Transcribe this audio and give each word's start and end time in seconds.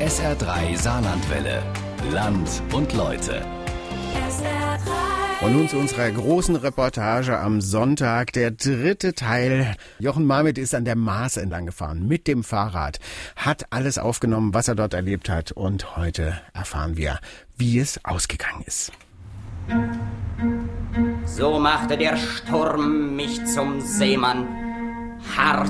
SR3 0.00 0.76
Saarlandwelle. 0.76 1.60
Land 2.12 2.62
und 2.72 2.92
Leute. 2.94 3.44
Und 5.40 5.52
nun 5.54 5.68
zu 5.68 5.76
unserer 5.76 6.08
großen 6.08 6.54
Reportage 6.54 7.36
am 7.36 7.60
Sonntag, 7.60 8.32
der 8.32 8.52
dritte 8.52 9.14
Teil. 9.14 9.74
Jochen 9.98 10.24
Marmit 10.24 10.56
ist 10.56 10.76
an 10.76 10.84
der 10.84 10.94
Maas 10.94 11.36
entlang 11.36 11.66
gefahren 11.66 12.06
mit 12.06 12.28
dem 12.28 12.44
Fahrrad, 12.44 13.00
hat 13.34 13.66
alles 13.70 13.98
aufgenommen, 13.98 14.54
was 14.54 14.68
er 14.68 14.76
dort 14.76 14.94
erlebt 14.94 15.28
hat 15.28 15.50
und 15.50 15.96
heute 15.96 16.40
erfahren 16.54 16.96
wir, 16.96 17.18
wie 17.56 17.80
es 17.80 18.04
ausgegangen 18.04 18.62
ist. 18.66 18.92
So 21.24 21.58
machte 21.58 21.98
der 21.98 22.16
Sturm 22.16 23.16
mich 23.16 23.44
zum 23.46 23.80
Seemann 23.80 24.46
hart. 25.36 25.68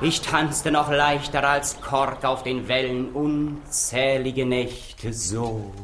Ich 0.00 0.20
tanzte 0.20 0.70
noch 0.70 0.92
leichter 0.92 1.42
als 1.42 1.80
Kork 1.80 2.24
auf 2.24 2.44
den 2.44 2.68
Wellen 2.68 3.10
unzählige 3.10 4.46
Nächte 4.46 5.12
so. 5.12 5.74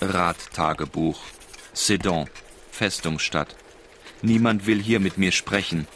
Radtagebuch. 0.00 1.20
Sedan, 1.72 2.28
Festungsstadt. 2.72 3.54
Niemand 4.20 4.66
will 4.66 4.82
hier 4.82 4.98
mit 4.98 5.16
mir 5.16 5.30
sprechen. 5.30 5.86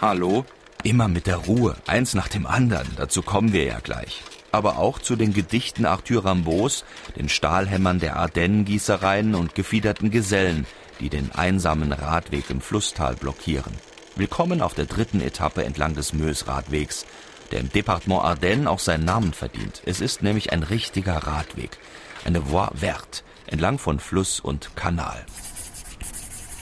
Hallo? 0.00 0.46
Immer 0.82 1.08
mit 1.08 1.26
der 1.26 1.36
Ruhe, 1.36 1.76
eins 1.86 2.14
nach 2.14 2.28
dem 2.28 2.46
anderen, 2.46 2.88
dazu 2.96 3.20
kommen 3.20 3.52
wir 3.52 3.64
ja 3.64 3.80
gleich. 3.80 4.22
Aber 4.50 4.78
auch 4.78 4.98
zu 4.98 5.16
den 5.16 5.34
Gedichten 5.34 5.84
Arthur 5.84 6.24
Rimbaud's, 6.24 6.84
den 7.16 7.28
Stahlhämmern 7.28 7.98
der 7.98 8.16
Ardennengießereien 8.16 9.34
und 9.34 9.54
gefiederten 9.54 10.10
Gesellen, 10.10 10.66
die 11.00 11.10
den 11.10 11.32
einsamen 11.32 11.92
Radweg 11.92 12.48
im 12.48 12.62
Flusstal 12.62 13.14
blockieren. 13.14 13.74
Willkommen 14.18 14.62
auf 14.62 14.72
der 14.72 14.86
dritten 14.86 15.20
Etappe 15.20 15.62
entlang 15.62 15.94
des 15.94 16.14
Meuse-Radwegs, 16.14 17.04
der 17.50 17.60
im 17.60 17.70
Departement 17.70 18.24
Ardennes 18.24 18.66
auch 18.66 18.78
seinen 18.78 19.04
Namen 19.04 19.34
verdient. 19.34 19.82
Es 19.84 20.00
ist 20.00 20.22
nämlich 20.22 20.54
ein 20.54 20.62
richtiger 20.62 21.18
Radweg, 21.18 21.76
eine 22.24 22.50
Voie 22.50 22.70
verte, 22.74 23.24
entlang 23.46 23.78
von 23.78 24.00
Fluss 24.00 24.40
und 24.40 24.74
Kanal. 24.74 25.26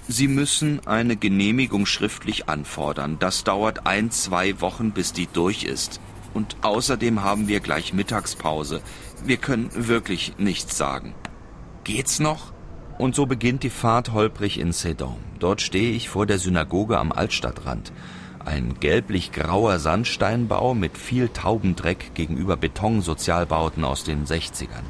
Sie 0.08 0.26
müssen 0.26 0.84
eine 0.84 1.14
Genehmigung 1.14 1.86
schriftlich 1.86 2.48
anfordern. 2.48 3.20
Das 3.20 3.44
dauert 3.44 3.86
ein, 3.86 4.10
zwei 4.10 4.60
Wochen, 4.60 4.90
bis 4.90 5.12
die 5.12 5.28
durch 5.28 5.62
ist. 5.62 6.00
Und 6.34 6.56
außerdem 6.62 7.22
haben 7.22 7.46
wir 7.46 7.60
gleich 7.60 7.92
Mittagspause. 7.92 8.82
Wir 9.22 9.36
können 9.36 9.70
wirklich 9.72 10.34
nichts 10.38 10.76
sagen. 10.76 11.14
Geht's 11.84 12.18
noch? 12.18 12.53
Und 12.96 13.16
so 13.16 13.26
beginnt 13.26 13.64
die 13.64 13.70
Fahrt 13.70 14.12
holprig 14.12 14.58
in 14.58 14.72
Sedan. 14.72 15.16
Dort 15.40 15.60
stehe 15.60 15.90
ich 15.90 16.08
vor 16.08 16.26
der 16.26 16.38
Synagoge 16.38 16.98
am 16.98 17.10
Altstadtrand. 17.10 17.92
Ein 18.44 18.74
gelblich-grauer 18.78 19.80
Sandsteinbau 19.80 20.74
mit 20.74 20.96
viel 20.96 21.28
Taubendreck 21.28 22.14
gegenüber 22.14 22.56
Betonsozialbauten 22.56 23.84
aus 23.84 24.04
den 24.04 24.26
60ern. 24.26 24.84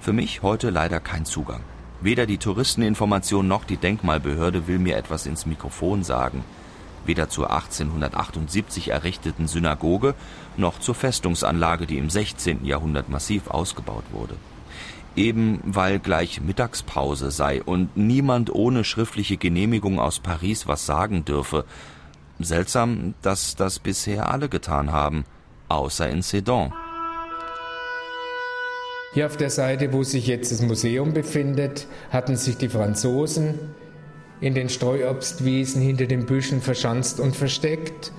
Für 0.00 0.12
mich 0.12 0.42
heute 0.42 0.70
leider 0.70 0.98
kein 0.98 1.24
Zugang. 1.24 1.60
Weder 2.00 2.26
die 2.26 2.38
Touristeninformation 2.38 3.46
noch 3.46 3.64
die 3.64 3.76
Denkmalbehörde 3.76 4.66
will 4.66 4.78
mir 4.78 4.96
etwas 4.96 5.26
ins 5.26 5.46
Mikrofon 5.46 6.02
sagen. 6.02 6.44
Weder 7.04 7.28
zur 7.28 7.52
1878 7.52 8.90
errichteten 8.90 9.46
Synagoge 9.46 10.14
noch 10.56 10.80
zur 10.80 10.96
Festungsanlage, 10.96 11.86
die 11.86 11.98
im 11.98 12.10
16. 12.10 12.64
Jahrhundert 12.64 13.08
massiv 13.08 13.48
ausgebaut 13.48 14.04
wurde 14.10 14.34
eben 15.16 15.60
weil 15.64 15.98
gleich 15.98 16.40
Mittagspause 16.40 17.30
sei 17.30 17.62
und 17.62 17.96
niemand 17.96 18.54
ohne 18.54 18.84
schriftliche 18.84 19.36
Genehmigung 19.36 19.98
aus 19.98 20.20
Paris 20.20 20.66
was 20.66 20.86
sagen 20.86 21.24
dürfe. 21.24 21.64
Seltsam, 22.38 23.14
dass 23.22 23.56
das 23.56 23.78
bisher 23.78 24.30
alle 24.30 24.48
getan 24.48 24.92
haben, 24.92 25.24
außer 25.68 26.08
in 26.08 26.22
Sedan. 26.22 26.72
Hier 29.14 29.26
auf 29.26 29.36
der 29.38 29.50
Seite, 29.50 29.92
wo 29.92 30.02
sich 30.02 30.26
jetzt 30.26 30.52
das 30.52 30.60
Museum 30.60 31.14
befindet, 31.14 31.86
hatten 32.10 32.36
sich 32.36 32.58
die 32.58 32.68
Franzosen 32.68 33.54
in 34.40 34.54
den 34.54 34.68
Streuobstwiesen 34.68 35.80
hinter 35.80 36.06
den 36.06 36.26
Büschen 36.26 36.60
verschanzt 36.60 37.20
und 37.20 37.34
versteckt 37.34 38.12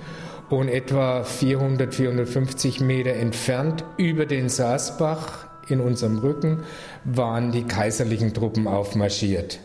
und 0.50 0.68
etwa 0.68 1.22
400, 1.22 1.94
450 1.94 2.80
Meter 2.80 3.12
entfernt 3.12 3.84
über 3.96 4.26
den 4.26 4.48
Saasbach 4.48 5.47
in 5.70 5.80
unserem 5.80 6.18
Rücken 6.18 6.60
waren 7.04 7.52
die 7.52 7.64
kaiserlichen 7.64 8.34
Truppen 8.34 8.66
aufmarschiert. 8.66 9.60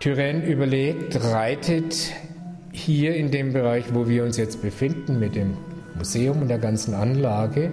Turenne 0.00 0.46
überlegt, 0.46 1.22
reitet 1.24 2.12
hier 2.72 3.14
in 3.14 3.30
dem 3.30 3.52
Bereich, 3.52 3.94
wo 3.94 4.08
wir 4.08 4.24
uns 4.24 4.36
jetzt 4.36 4.60
befinden, 4.60 5.18
mit 5.18 5.34
dem 5.34 5.56
Museum 5.96 6.42
und 6.42 6.48
der 6.48 6.58
ganzen 6.58 6.94
Anlage, 6.94 7.72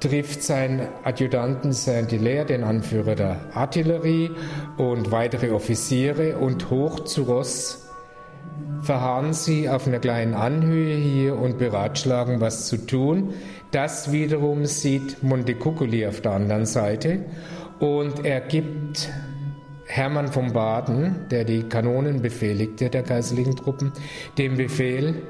trifft 0.00 0.42
seinen 0.42 0.88
Adjutanten 1.04 1.72
Saint-Hilaire, 1.72 2.46
den 2.46 2.64
Anführer 2.64 3.14
der 3.14 3.36
Artillerie, 3.54 4.30
und 4.76 5.12
weitere 5.12 5.50
Offiziere 5.50 6.36
und 6.38 6.70
hoch 6.70 7.04
zu 7.04 7.22
Ross 7.22 7.86
verharren 8.82 9.34
sie 9.34 9.68
auf 9.68 9.86
einer 9.86 9.98
kleinen 9.98 10.34
Anhöhe 10.34 10.96
hier 10.96 11.36
und 11.36 11.58
beratschlagen, 11.58 12.40
was 12.40 12.66
zu 12.66 12.78
tun. 12.86 13.34
Das 13.70 14.10
wiederum 14.10 14.66
sieht 14.66 15.22
Montecuccoli 15.22 16.04
auf 16.06 16.20
der 16.20 16.32
anderen 16.32 16.66
Seite 16.66 17.24
und 17.78 18.24
er 18.24 18.40
gibt 18.40 19.08
Hermann 19.86 20.32
von 20.32 20.52
Baden, 20.52 21.28
der 21.30 21.44
die 21.44 21.62
Kanonen 21.62 22.20
befehligte 22.20 22.90
der 22.90 23.04
kaiserlichen 23.04 23.54
Truppen, 23.54 23.92
den 24.38 24.56
Befehl, 24.56 25.22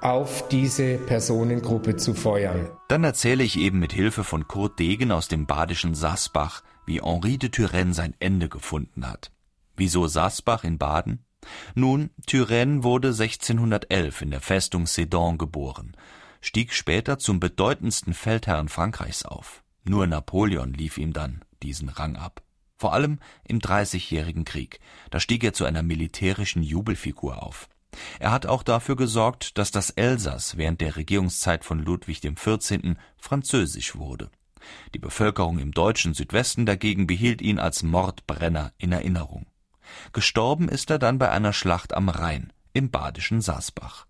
auf 0.00 0.48
diese 0.48 0.98
Personengruppe 0.98 1.96
zu 1.96 2.14
feuern. 2.14 2.68
Dann 2.88 3.04
erzähle 3.04 3.42
ich 3.42 3.58
eben 3.58 3.80
mit 3.80 3.92
Hilfe 3.92 4.24
von 4.24 4.46
Kurt 4.46 4.78
Degen 4.78 5.10
aus 5.10 5.28
dem 5.28 5.46
badischen 5.46 5.94
Sassbach, 5.94 6.62
wie 6.86 7.02
Henri 7.02 7.38
de 7.38 7.50
Turenne 7.50 7.92
sein 7.92 8.14
Ende 8.20 8.48
gefunden 8.48 9.06
hat. 9.06 9.32
Wieso 9.76 10.06
Sassbach 10.06 10.64
in 10.64 10.78
Baden? 10.78 11.24
Nun, 11.74 12.10
Turenne 12.26 12.84
wurde 12.84 13.08
1611 13.08 14.22
in 14.22 14.30
der 14.30 14.40
Festung 14.40 14.86
Sedan 14.86 15.38
geboren 15.38 15.96
stieg 16.40 16.72
später 16.72 17.18
zum 17.18 17.40
bedeutendsten 17.40 18.14
Feldherrn 18.14 18.68
Frankreichs 18.68 19.24
auf. 19.24 19.62
Nur 19.84 20.06
Napoleon 20.06 20.72
lief 20.72 20.98
ihm 20.98 21.12
dann 21.12 21.44
diesen 21.62 21.88
Rang 21.88 22.16
ab. 22.16 22.42
Vor 22.76 22.94
allem 22.94 23.18
im 23.44 23.58
Dreißigjährigen 23.58 24.44
Krieg. 24.44 24.80
Da 25.10 25.20
stieg 25.20 25.44
er 25.44 25.52
zu 25.52 25.64
einer 25.64 25.82
militärischen 25.82 26.62
Jubelfigur 26.62 27.42
auf. 27.42 27.68
Er 28.18 28.30
hat 28.30 28.46
auch 28.46 28.62
dafür 28.62 28.96
gesorgt, 28.96 29.58
dass 29.58 29.70
das 29.70 29.90
Elsass 29.90 30.56
während 30.56 30.80
der 30.80 30.96
Regierungszeit 30.96 31.64
von 31.64 31.80
Ludwig 31.80 32.20
XIV. 32.22 32.96
französisch 33.18 33.96
wurde. 33.96 34.30
Die 34.94 34.98
Bevölkerung 34.98 35.58
im 35.58 35.72
deutschen 35.72 36.14
Südwesten 36.14 36.66
dagegen 36.66 37.06
behielt 37.06 37.42
ihn 37.42 37.58
als 37.58 37.82
Mordbrenner 37.82 38.72
in 38.78 38.92
Erinnerung. 38.92 39.46
Gestorben 40.12 40.68
ist 40.68 40.90
er 40.90 40.98
dann 40.98 41.18
bei 41.18 41.30
einer 41.30 41.52
Schlacht 41.52 41.92
am 41.94 42.08
Rhein 42.08 42.52
im 42.72 42.90
badischen 42.90 43.40
Saasbach. 43.40 44.06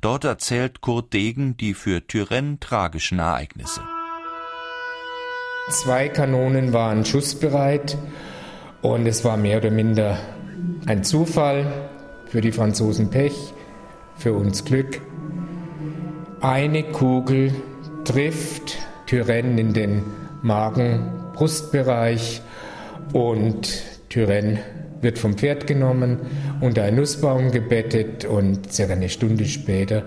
Dort 0.00 0.24
erzählt 0.24 0.80
Kurt 0.80 1.12
Degen 1.12 1.56
die 1.56 1.74
für 1.74 2.06
Turenne 2.06 2.58
tragischen 2.60 3.18
Ereignisse. 3.18 3.80
Zwei 5.70 6.08
Kanonen 6.08 6.72
waren 6.72 7.04
schussbereit 7.04 7.96
und 8.82 9.06
es 9.06 9.24
war 9.24 9.36
mehr 9.36 9.58
oder 9.58 9.70
minder 9.70 10.18
ein 10.86 11.04
Zufall, 11.04 11.66
für 12.26 12.40
die 12.40 12.52
Franzosen 12.52 13.10
Pech, 13.10 13.52
für 14.16 14.32
uns 14.32 14.64
Glück. 14.64 15.02
Eine 16.40 16.82
Kugel 16.82 17.54
trifft 18.04 18.78
Turenne 19.06 19.60
in 19.60 19.74
den 19.74 20.02
Magen-Brustbereich 20.42 22.40
und 23.12 23.82
Turenne 24.08 24.60
wird 25.02 25.18
vom 25.18 25.36
Pferd 25.36 25.66
genommen, 25.66 26.20
unter 26.60 26.84
einen 26.84 26.96
Nussbaum 26.96 27.50
gebettet 27.50 28.24
und 28.24 28.72
circa 28.72 28.94
eine 28.94 29.08
Stunde 29.08 29.44
später 29.44 30.04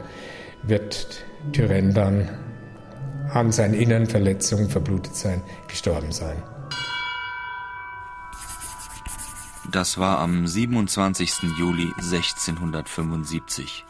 wird 0.63 1.23
Turenne 1.53 1.93
dann 1.93 2.29
an 3.29 3.51
seinen 3.51 3.73
inneren 3.73 4.07
Verletzungen 4.07 4.69
verblutet 4.69 5.15
sein, 5.15 5.41
gestorben 5.67 6.11
sein. 6.11 6.41
Das 9.71 9.97
war 9.97 10.19
am 10.19 10.47
27. 10.47 11.57
Juli 11.57 11.91
1675. 11.97 13.83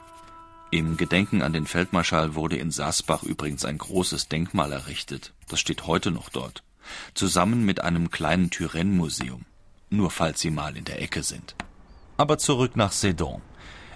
Im 0.72 0.98
Gedenken 0.98 1.42
an 1.42 1.54
den 1.54 1.68
Feldmarschall 1.68 2.34
wurde 2.34 2.58
in 2.58 2.72
Saasbach 2.72 3.24
übrigens 3.24 3.66
ein 3.66 3.78
großes 3.78 4.28
Denkmal 4.28 4.72
errichtet. 4.72 5.34
Das 5.48 5.60
steht 5.60 5.86
heute 5.86 6.12
noch 6.12 6.30
dort. 6.30 6.64
Zusammen 7.14 7.66
mit 7.66 7.82
einem 7.82 8.10
kleinen 8.10 8.50
Turenne-Museum 8.50 9.46
nur 9.96 10.12
falls 10.12 10.40
Sie 10.40 10.52
mal 10.52 10.78
in 10.78 10.86
der 10.86 11.02
Ecke 11.02 11.24
sind. 11.24 11.56
Aber 12.18 12.38
zurück 12.38 12.76
nach 12.76 12.92
Sedan. 12.92 13.42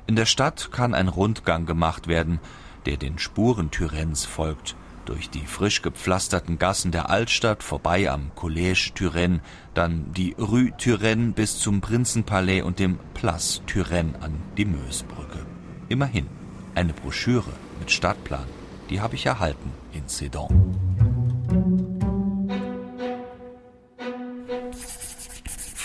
In 0.08 0.16
der 0.16 0.26
Stadt 0.26 0.72
kann 0.72 0.94
ein 0.94 1.08
Rundgang 1.08 1.66
gemacht 1.66 2.08
werden, 2.08 2.40
der 2.86 2.98
den 2.98 3.20
Spuren 3.20 3.72
Turennes 3.72 4.26
folgt, 4.26 4.76
durch 5.06 5.30
die 5.30 5.46
frisch 5.46 5.82
gepflasterten 5.82 6.60
Gassen 6.60 6.92
der 6.92 7.10
Altstadt, 7.10 7.64
vorbei 7.64 8.12
am 8.12 8.32
Collège 8.36 8.94
Turenne, 8.94 9.42
dann 9.74 10.14
die 10.14 10.36
Rue 10.38 10.72
Turenne 10.78 11.32
bis 11.32 11.58
zum 11.58 11.82
Prinzenpalais 11.82 12.62
und 12.62 12.78
dem 12.80 13.00
Place 13.16 13.62
Turenne 13.66 14.22
an 14.22 14.36
die 14.58 14.66
Meusbrücke. 14.66 15.46
Immerhin, 15.88 16.28
eine 16.76 16.94
Broschüre 16.94 17.54
mit 17.80 17.90
Stadtplan, 17.92 18.46
die 18.90 19.02
habe 19.02 19.16
ich 19.16 19.26
erhalten 19.26 19.72
in 19.94 20.08
Sedan. 20.08 20.69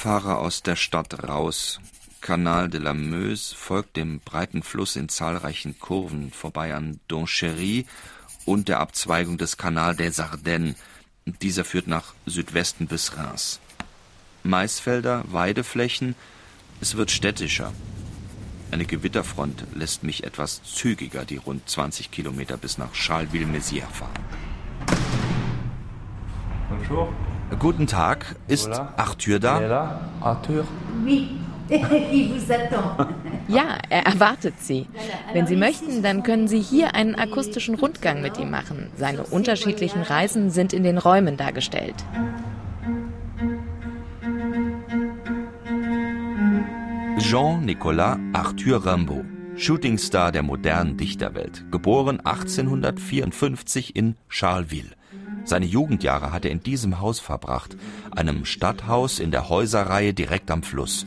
Fahre 0.04 0.36
aus 0.36 0.62
der 0.62 0.76
Stadt 0.76 1.26
raus. 1.26 1.80
Canal 2.20 2.68
de 2.68 2.78
la 2.78 2.92
Meuse 2.92 3.54
folgt 3.56 3.96
dem 3.96 4.20
breiten 4.20 4.62
Fluss 4.62 4.96
in 4.96 5.08
zahlreichen 5.08 5.78
Kurven 5.78 6.30
vorbei 6.30 6.74
an 6.74 7.00
Donchéry 7.08 7.86
und 8.44 8.68
der 8.68 8.80
Abzweigung 8.80 9.38
des 9.38 9.56
Canal 9.56 9.96
des 9.96 10.20
Ardennes. 10.20 10.76
Dieser 11.24 11.64
führt 11.64 11.86
nach 11.86 12.12
Südwesten 12.26 12.86
bis 12.86 13.16
Reims. 13.16 13.60
Maisfelder, 14.42 15.24
Weideflächen, 15.28 16.16
es 16.82 16.98
wird 16.98 17.10
städtischer. 17.10 17.72
Eine 18.72 18.84
Gewitterfront 18.84 19.64
lässt 19.74 20.02
mich 20.02 20.22
etwas 20.24 20.62
zügiger 20.64 21.24
die 21.24 21.38
rund 21.38 21.66
20 21.66 22.10
Kilometer 22.10 22.58
bis 22.58 22.76
nach 22.76 22.94
Charleville-Mézières 22.94 23.88
fahren. 23.90 24.24
Bonjour. 26.68 27.10
Guten 27.58 27.86
Tag, 27.86 28.36
ist 28.48 28.68
Arthur 28.96 29.38
da? 29.38 30.00
Arthur? 30.20 30.64
Oui. 31.04 31.30
Ja, 33.48 33.78
er 33.88 34.06
erwartet 34.06 34.54
Sie. 34.60 34.86
Wenn 35.32 35.46
Sie 35.46 35.56
möchten, 35.56 36.02
dann 36.02 36.22
können 36.22 36.48
Sie 36.48 36.60
hier 36.60 36.94
einen 36.94 37.14
akustischen 37.14 37.74
Rundgang 37.74 38.22
mit 38.22 38.38
ihm 38.38 38.50
machen. 38.50 38.90
Seine 38.96 39.22
unterschiedlichen 39.22 40.02
Reisen 40.02 40.50
sind 40.50 40.72
in 40.72 40.82
den 40.82 40.98
Räumen 40.98 41.36
dargestellt. 41.36 41.94
Jean-Nicolas 47.18 48.18
Arthur 48.32 48.84
Rimbaud, 48.84 49.24
Shootingstar 49.56 50.32
der 50.32 50.42
modernen 50.42 50.96
Dichterwelt, 50.96 51.64
geboren 51.70 52.20
1854 52.20 53.96
in 53.96 54.16
Charleville. 54.28 54.90
Seine 55.44 55.66
Jugendjahre 55.66 56.32
hat 56.32 56.44
er 56.44 56.50
in 56.50 56.62
diesem 56.62 57.00
Haus 57.00 57.20
verbracht, 57.20 57.76
einem 58.10 58.44
Stadthaus 58.44 59.18
in 59.18 59.30
der 59.30 59.48
Häuserreihe 59.48 60.14
direkt 60.14 60.50
am 60.50 60.62
Fluss. 60.62 61.06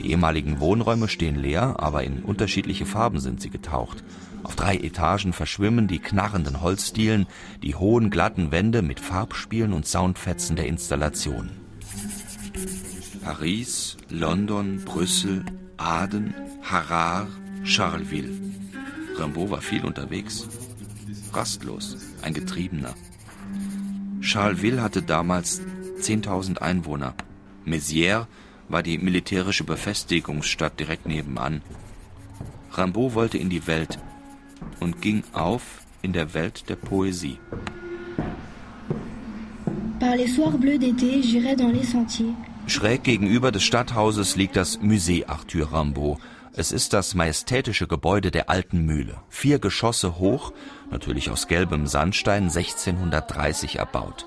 Die 0.00 0.10
ehemaligen 0.10 0.60
Wohnräume 0.60 1.08
stehen 1.08 1.36
leer, 1.36 1.76
aber 1.78 2.04
in 2.04 2.22
unterschiedliche 2.22 2.86
Farben 2.86 3.20
sind 3.20 3.40
sie 3.40 3.50
getaucht. 3.50 4.04
Auf 4.44 4.54
drei 4.54 4.76
Etagen 4.76 5.32
verschwimmen 5.32 5.88
die 5.88 5.98
knarrenden 5.98 6.60
Holzdielen, 6.60 7.26
die 7.62 7.74
hohen 7.74 8.10
glatten 8.10 8.50
Wände 8.52 8.82
mit 8.82 9.00
Farbspielen 9.00 9.72
und 9.72 9.86
Soundfetzen 9.86 10.56
der 10.56 10.66
Installation. 10.66 11.50
Paris, 13.22 13.96
London, 14.08 14.82
Brüssel, 14.84 15.44
Aden, 15.76 16.34
Harar, 16.62 17.26
Charleville. 17.64 18.30
Rimbaud 19.18 19.50
war 19.50 19.60
viel 19.60 19.84
unterwegs. 19.84 20.48
Rastlos, 21.32 21.96
ein 22.22 22.34
Getriebener. 22.34 22.94
Charleville 24.28 24.82
hatte 24.82 25.00
damals 25.00 25.62
10.000 26.02 26.58
Einwohner. 26.58 27.14
Mézières 27.64 28.26
war 28.68 28.82
die 28.82 28.98
militärische 28.98 29.64
Befestigungsstadt 29.64 30.78
direkt 30.78 31.06
nebenan. 31.06 31.62
Rimbaud 32.76 33.14
wollte 33.14 33.38
in 33.38 33.48
die 33.48 33.66
Welt 33.66 33.98
und 34.80 35.00
ging 35.00 35.22
auf 35.32 35.62
in 36.02 36.12
der 36.12 36.34
Welt 36.34 36.68
der 36.68 36.76
Poesie. 36.76 37.38
Par 39.98 40.14
les 40.16 40.34
soirs 40.36 40.58
bleus 40.60 40.78
d'été, 40.78 41.22
j'irai 41.22 41.56
dans 41.56 41.72
les 41.72 41.90
sentiers. 41.90 42.34
Schräg 42.66 43.04
gegenüber 43.04 43.50
des 43.50 43.62
Stadthauses 43.62 44.36
liegt 44.36 44.56
das 44.56 44.78
Musée 44.78 45.24
Arthur 45.26 45.72
Rimbaud. 45.72 46.18
Es 46.58 46.72
ist 46.72 46.92
das 46.92 47.14
majestätische 47.14 47.86
Gebäude 47.86 48.32
der 48.32 48.50
alten 48.50 48.84
Mühle. 48.84 49.18
Vier 49.28 49.60
Geschosse 49.60 50.18
hoch, 50.18 50.52
natürlich 50.90 51.30
aus 51.30 51.46
gelbem 51.46 51.86
Sandstein, 51.86 52.50
1630 52.50 53.76
erbaut. 53.76 54.26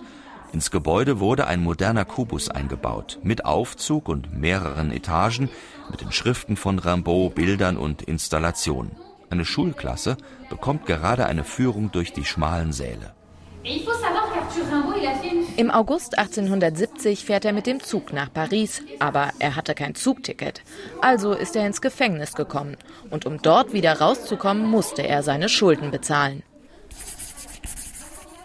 Ins 0.54 0.72
Gebäude 0.72 1.19
wurde 1.19 1.45
ein 1.45 1.62
moderner 1.62 2.06
Kubus 2.06 2.48
eingebaut, 2.48 3.19
mit 3.22 3.44
Aufzug 3.44 4.07
und 4.07 4.33
mehreren 4.33 4.94
Etagen, 4.94 5.50
mit 5.89 6.00
den 6.00 6.13
Schriften 6.13 6.56
von 6.56 6.80
Rimbaud, 6.80 7.36
Bildern 7.36 7.75
und 7.75 8.01
Installationen. 8.01 8.94
Eine 9.30 9.44
Schulklasse 9.44 10.16
bekommt 10.50 10.86
gerade 10.86 11.25
eine 11.25 11.44
Führung 11.44 11.92
durch 11.92 12.13
die 12.13 12.24
schmalen 12.24 12.72
Säle. 12.72 13.13
Im 15.57 15.69
August 15.69 16.18
1870 16.18 17.25
fährt 17.25 17.45
er 17.45 17.53
mit 17.53 17.68
dem 17.68 17.81
Zug 17.81 18.13
nach 18.13 18.33
Paris, 18.33 18.81
aber 19.00 19.31
er 19.39 19.56
hatte 19.56 19.75
kein 19.75 19.95
Zugticket. 19.95 20.62
Also 21.01 21.33
ist 21.33 21.56
er 21.56 21.68
ins 21.68 21.81
Gefängnis 21.81 22.33
gekommen 22.33 22.77
und 23.09 23.25
um 23.25 23.42
dort 23.42 23.74
wieder 23.74 24.00
rauszukommen, 24.00 24.65
musste 24.65 25.03
er 25.03 25.24
seine 25.24 25.50
Schulden 25.50 25.92
bezahlen. 25.92 26.44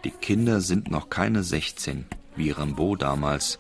Die 0.05 0.11
Kinder 0.11 0.61
sind 0.61 0.91
noch 0.91 1.11
keine 1.11 1.43
16, 1.43 2.07
wie 2.37 2.51
Rimbaud 2.51 3.03
damals. 3.03 3.59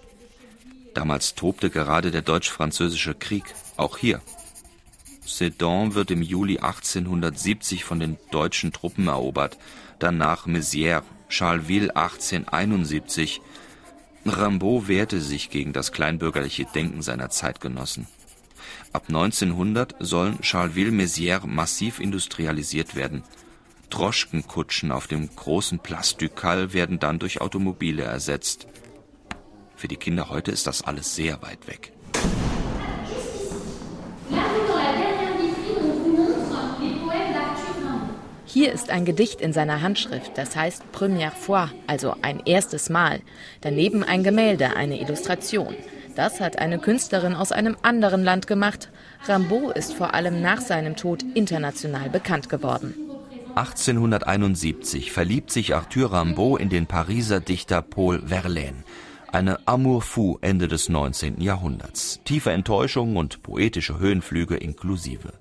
Damals 0.94 1.34
tobte 1.34 1.70
gerade 1.70 2.10
der 2.10 2.22
deutsch-französische 2.22 3.14
Krieg, 3.14 3.44
auch 3.76 3.98
hier. 3.98 4.20
Sedan 5.24 5.94
wird 5.94 6.10
im 6.10 6.22
Juli 6.22 6.58
1870 6.58 7.84
von 7.84 7.98
den 7.98 8.16
deutschen 8.30 8.72
Truppen 8.72 9.08
erobert, 9.08 9.58
danach 9.98 10.46
Mézières, 10.46 11.02
Charleville 11.28 11.94
1871. 11.94 13.40
Rimbaud 14.24 14.88
wehrte 14.88 15.20
sich 15.20 15.50
gegen 15.50 15.72
das 15.72 15.92
kleinbürgerliche 15.92 16.66
Denken 16.74 17.02
seiner 17.02 17.30
Zeitgenossen. 17.30 18.06
Ab 18.92 19.04
1900 19.08 19.94
sollen 20.00 20.38
Charleville-Mézières 20.42 21.46
massiv 21.46 22.00
industrialisiert 22.00 22.94
werden– 22.94 23.22
Droschkenkutschen 23.90 24.90
auf 24.90 25.06
dem 25.06 25.34
großen 25.34 25.78
Place 25.78 26.16
du 26.16 26.28
Cal 26.28 26.72
werden 26.72 26.98
dann 26.98 27.18
durch 27.18 27.40
Automobile 27.40 28.02
ersetzt. 28.02 28.66
Für 29.76 29.88
die 29.88 29.96
Kinder 29.96 30.28
heute 30.28 30.50
ist 30.50 30.66
das 30.66 30.82
alles 30.82 31.14
sehr 31.14 31.42
weit 31.42 31.66
weg. 31.66 31.92
Hier 38.56 38.72
ist 38.72 38.88
ein 38.88 39.04
Gedicht 39.04 39.42
in 39.42 39.52
seiner 39.52 39.82
Handschrift, 39.82 40.38
das 40.38 40.56
heißt 40.56 40.82
Première 40.90 41.30
fois, 41.30 41.68
also 41.86 42.14
ein 42.22 42.40
erstes 42.46 42.88
Mal. 42.88 43.20
Daneben 43.60 44.02
ein 44.02 44.22
Gemälde, 44.22 44.76
eine 44.76 44.98
Illustration. 44.98 45.74
Das 46.14 46.40
hat 46.40 46.58
eine 46.58 46.78
Künstlerin 46.78 47.34
aus 47.34 47.52
einem 47.52 47.76
anderen 47.82 48.24
Land 48.24 48.46
gemacht. 48.46 48.90
Rimbaud 49.28 49.76
ist 49.76 49.92
vor 49.92 50.14
allem 50.14 50.40
nach 50.40 50.62
seinem 50.62 50.96
Tod 50.96 51.22
international 51.34 52.08
bekannt 52.08 52.48
geworden. 52.48 52.94
1871 53.56 55.12
verliebt 55.12 55.50
sich 55.50 55.74
Arthur 55.74 56.18
Rimbaud 56.18 56.58
in 56.58 56.70
den 56.70 56.86
Pariser 56.86 57.40
Dichter 57.40 57.82
Paul 57.82 58.22
Verlaine. 58.26 58.84
Eine 59.30 59.58
Amour 59.68 60.00
fou 60.00 60.38
Ende 60.40 60.66
des 60.66 60.88
19. 60.88 61.42
Jahrhunderts. 61.42 62.20
Tiefe 62.24 62.52
Enttäuschung 62.52 63.16
und 63.16 63.42
poetische 63.42 63.98
Höhenflüge 63.98 64.56
inklusive. 64.56 65.34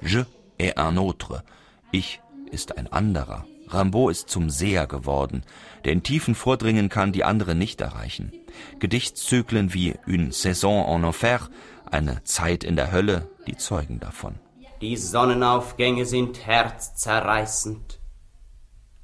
Je 0.00 0.22
est 0.56 0.78
un 0.78 0.98
autre. 0.98 1.42
Ich 1.90 2.20
ist 2.50 2.76
ein 2.76 2.92
anderer. 2.92 3.44
Rimbaud 3.72 4.10
ist 4.10 4.28
zum 4.28 4.50
Seher 4.50 4.86
geworden, 4.86 5.42
der 5.84 5.92
in 5.92 6.02
Tiefen 6.02 6.34
vordringen 6.34 6.88
kann, 6.88 7.12
die 7.12 7.24
andere 7.24 7.54
nicht 7.54 7.80
erreichen. 7.80 8.32
Gedichtszyklen 8.78 9.72
wie 9.74 9.94
Une 10.06 10.32
saison 10.32 10.84
en 10.94 11.04
enfer, 11.04 11.48
eine 11.90 12.22
Zeit 12.24 12.64
in 12.64 12.76
der 12.76 12.92
Hölle, 12.92 13.28
die 13.46 13.56
zeugen 13.56 14.00
davon. 14.00 14.34
Die 14.80 14.96
Sonnenaufgänge 14.96 16.06
sind 16.06 16.46
herzzerreißend, 16.46 18.00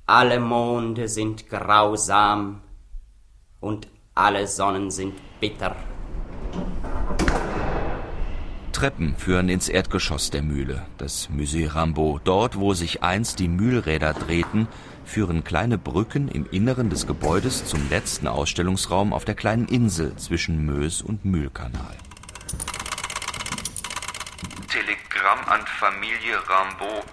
alle 0.06 0.40
Monde 0.40 1.08
sind 1.08 1.48
grausam 1.48 2.62
und 3.60 3.88
alle 4.14 4.46
Sonnen 4.46 4.90
sind 4.90 5.14
bitter. 5.40 5.76
Treppen 8.76 9.16
führen 9.16 9.48
ins 9.48 9.70
Erdgeschoss 9.70 10.28
der 10.30 10.42
Mühle, 10.42 10.86
das 10.98 11.30
Musée 11.30 11.74
Rimbaud. 11.74 12.20
Dort, 12.24 12.60
wo 12.60 12.74
sich 12.74 13.02
einst 13.02 13.38
die 13.38 13.48
Mühlräder 13.48 14.12
drehten, 14.12 14.68
führen 15.06 15.44
kleine 15.44 15.78
Brücken 15.78 16.28
im 16.28 16.46
Inneren 16.50 16.90
des 16.90 17.06
Gebäudes 17.06 17.64
zum 17.64 17.88
letzten 17.88 18.26
Ausstellungsraum 18.28 19.14
auf 19.14 19.24
der 19.24 19.34
kleinen 19.34 19.66
Insel 19.68 20.14
zwischen 20.16 20.66
Meuse 20.66 21.04
und 21.06 21.24
Mühlkanal. 21.24 21.96
Telegramm 24.68 25.42
an 25.46 25.66
Familie 25.66 26.36
Rimbaud. 26.36 27.06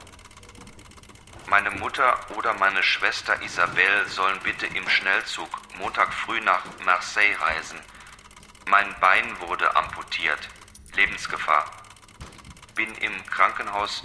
Meine 1.49 1.71
Mutter 1.71 2.17
oder 2.37 2.53
meine 2.55 2.83
Schwester 2.83 3.41
Isabelle 3.41 4.05
sollen 4.09 4.39
bitte 4.43 4.65
im 4.65 4.89
Schnellzug 4.89 5.47
Montag 5.79 6.13
früh 6.13 6.41
nach 6.41 6.65
Marseille 6.85 7.37
reisen. 7.39 7.79
Mein 8.69 8.93
Bein 8.99 9.23
wurde 9.47 9.73
amputiert. 9.77 10.49
Lebensgefahr. 10.95 11.65
Bin 12.75 12.89
im 13.01 13.11
Krankenhaus 13.29 14.03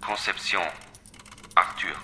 Conception. 0.00 0.62
Arthur. 1.54 1.96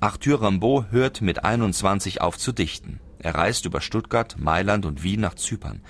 Arthur 0.00 0.42
Rimbaud 0.42 0.90
hört 0.90 1.20
mit 1.20 1.44
21 1.44 2.20
auf 2.20 2.36
zu 2.36 2.52
dichten. 2.52 3.00
Er 3.18 3.34
reist 3.34 3.64
über 3.64 3.80
Stuttgart, 3.80 4.36
Mailand 4.38 4.84
und 4.84 5.02
Wien 5.02 5.20
nach 5.20 5.34
Zypern. 5.34 5.82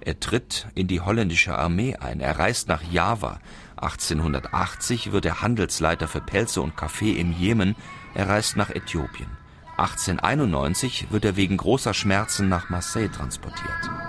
Er 0.00 0.20
tritt 0.20 0.68
in 0.74 0.88
die 0.88 1.00
holländische 1.00 1.56
Armee 1.56 1.96
ein. 1.96 2.20
Er 2.20 2.38
reist 2.38 2.68
nach 2.68 2.82
Java. 2.82 3.40
1880 3.76 5.12
wird 5.12 5.26
er 5.26 5.42
Handelsleiter 5.42 6.08
für 6.08 6.20
Pelze 6.20 6.62
und 6.62 6.76
Kaffee 6.76 7.12
im 7.12 7.32
Jemen. 7.32 7.76
Er 8.14 8.28
reist 8.28 8.56
nach 8.56 8.70
Äthiopien. 8.70 9.28
1891 9.76 11.08
wird 11.10 11.24
er 11.24 11.36
wegen 11.36 11.56
großer 11.56 11.94
Schmerzen 11.94 12.48
nach 12.48 12.70
Marseille 12.70 13.10
transportiert. 13.10 14.07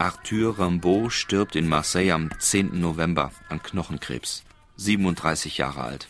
Arthur 0.00 0.56
Rimbaud 0.60 1.10
stirbt 1.10 1.56
in 1.56 1.68
Marseille 1.68 2.12
am 2.12 2.30
10. 2.38 2.80
November 2.80 3.32
an 3.48 3.60
Knochenkrebs, 3.60 4.44
37 4.76 5.58
Jahre 5.58 5.82
alt. 5.82 6.08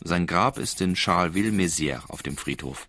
Sein 0.00 0.28
Grab 0.28 0.58
ist 0.58 0.80
in 0.80 0.94
Charleville-Mézières 0.94 2.08
auf 2.08 2.22
dem 2.22 2.36
Friedhof. 2.36 2.86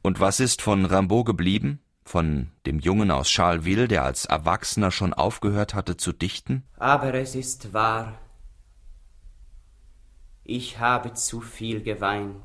Und 0.00 0.18
was 0.18 0.40
ist 0.40 0.62
von 0.62 0.86
Rimbaud 0.86 1.26
geblieben? 1.26 1.80
Von 2.06 2.52
dem 2.64 2.78
Jungen 2.78 3.10
aus 3.10 3.28
Charleville, 3.28 3.86
der 3.86 4.04
als 4.04 4.24
Erwachsener 4.24 4.90
schon 4.90 5.12
aufgehört 5.12 5.74
hatte 5.74 5.98
zu 5.98 6.14
dichten? 6.14 6.62
Aber 6.78 7.12
es 7.12 7.34
ist 7.34 7.74
wahr, 7.74 8.18
ich 10.42 10.78
habe 10.78 11.12
zu 11.12 11.42
viel 11.42 11.82
geweint. 11.82 12.36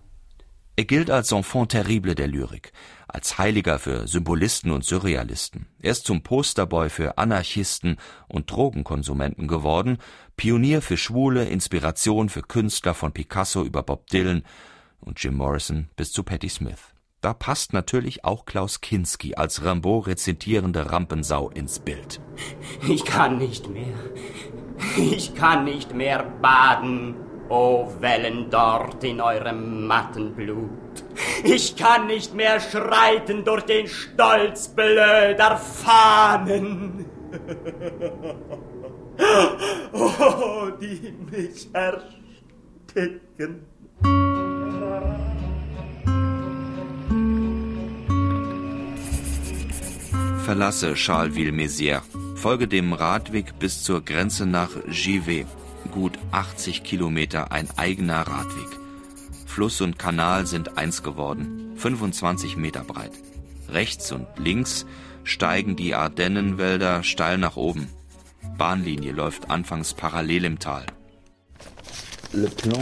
Er 0.82 0.86
gilt 0.86 1.12
als 1.12 1.32
Enfant 1.32 1.74
terrible 1.74 2.16
der 2.16 2.28
Lyrik, 2.28 2.74
als 3.08 3.38
Heiliger 3.38 3.78
für 3.78 4.08
Symbolisten 4.08 4.72
und 4.72 4.84
Surrealisten. 4.84 5.68
Er 5.80 5.92
ist 5.92 6.08
zum 6.08 6.24
Posterboy 6.24 6.90
für 6.90 7.20
Anarchisten 7.20 7.98
und 8.28 8.50
Drogenkonsumenten 8.50 9.48
geworden, 9.48 10.00
Pionier 10.38 10.82
für 10.82 10.98
Schwule, 10.98 11.46
Inspiration 11.46 12.30
für 12.30 12.42
Künstler 12.42 12.96
von 12.96 13.12
Picasso 13.12 13.64
über 13.64 13.84
Bob 13.84 14.08
Dylan 14.08 14.42
und 15.00 15.24
Jim 15.24 15.36
Morrison 15.36 15.88
bis 15.96 16.12
zu 16.14 16.24
Patti 16.24 16.50
Smith. 16.50 16.82
Da 17.22 17.36
passt 17.36 17.74
natürlich 17.74 18.26
auch 18.26 18.46
Klaus 18.46 18.82
Kinski 18.82 19.36
als 19.36 19.64
Rimbaud 19.64 20.08
rezitierende 20.08 20.92
Rampensau 20.92 21.52
ins 21.52 21.78
Bild. 21.78 22.20
Ich 22.90 23.06
kann 23.06 23.38
nicht 23.38 23.70
mehr. 23.70 24.00
Ich 24.98 25.36
kann 25.36 25.64
nicht 25.64 25.94
mehr 25.94 26.24
baden, 26.42 27.14
o 27.51 27.91
Wellen 28.00 28.50
dort 28.50 29.03
in 29.03 29.20
eurem 29.20 29.86
matten 29.86 30.34
Blut. 30.34 30.70
Ich 31.43 31.75
kann 31.75 32.08
nicht 32.08 32.34
mehr 32.34 32.62
schreiten 32.62 33.43
durch 33.43 33.63
den 33.63 33.88
Stolz 33.88 34.70
blöder 34.70 35.58
Fahnen. 35.58 37.05
Oh, 39.93 40.72
die 40.81 41.13
mich 41.29 41.67
ersticken. 41.74 43.67
Verlasse 50.43 50.96
Charleville-Mézières, 50.96 52.01
folge 52.36 52.67
dem 52.67 52.93
Radweg 52.93 53.60
bis 53.60 53.84
zur 53.84 54.03
Grenze 54.03 54.48
nach 54.48 54.72
Givet. 54.89 55.46
Gut 56.32 56.40
80 56.40 56.84
Kilometer 56.84 57.52
ein 57.52 57.68
eigener 57.76 58.22
Radweg. 58.22 58.80
Fluss 59.46 59.82
und 59.82 60.00
Kanal 60.00 60.48
sind 60.48 60.78
eins 60.78 61.04
geworden, 61.04 61.74
25 61.76 62.56
Meter 62.56 62.86
breit. 62.86 63.12
Rechts 63.68 64.14
und 64.14 64.28
links 64.38 64.86
steigen 65.26 65.76
die 65.76 65.94
Ardennenwälder 65.94 67.04
steil 67.04 67.38
nach 67.38 67.58
oben. 67.58 67.90
Bahnlinie 68.58 69.12
läuft 69.12 69.50
anfangs 69.50 69.94
parallel 69.94 70.46
im 70.46 70.60
Tal. 70.60 70.86
Le 72.32 72.48
plan, 72.48 72.82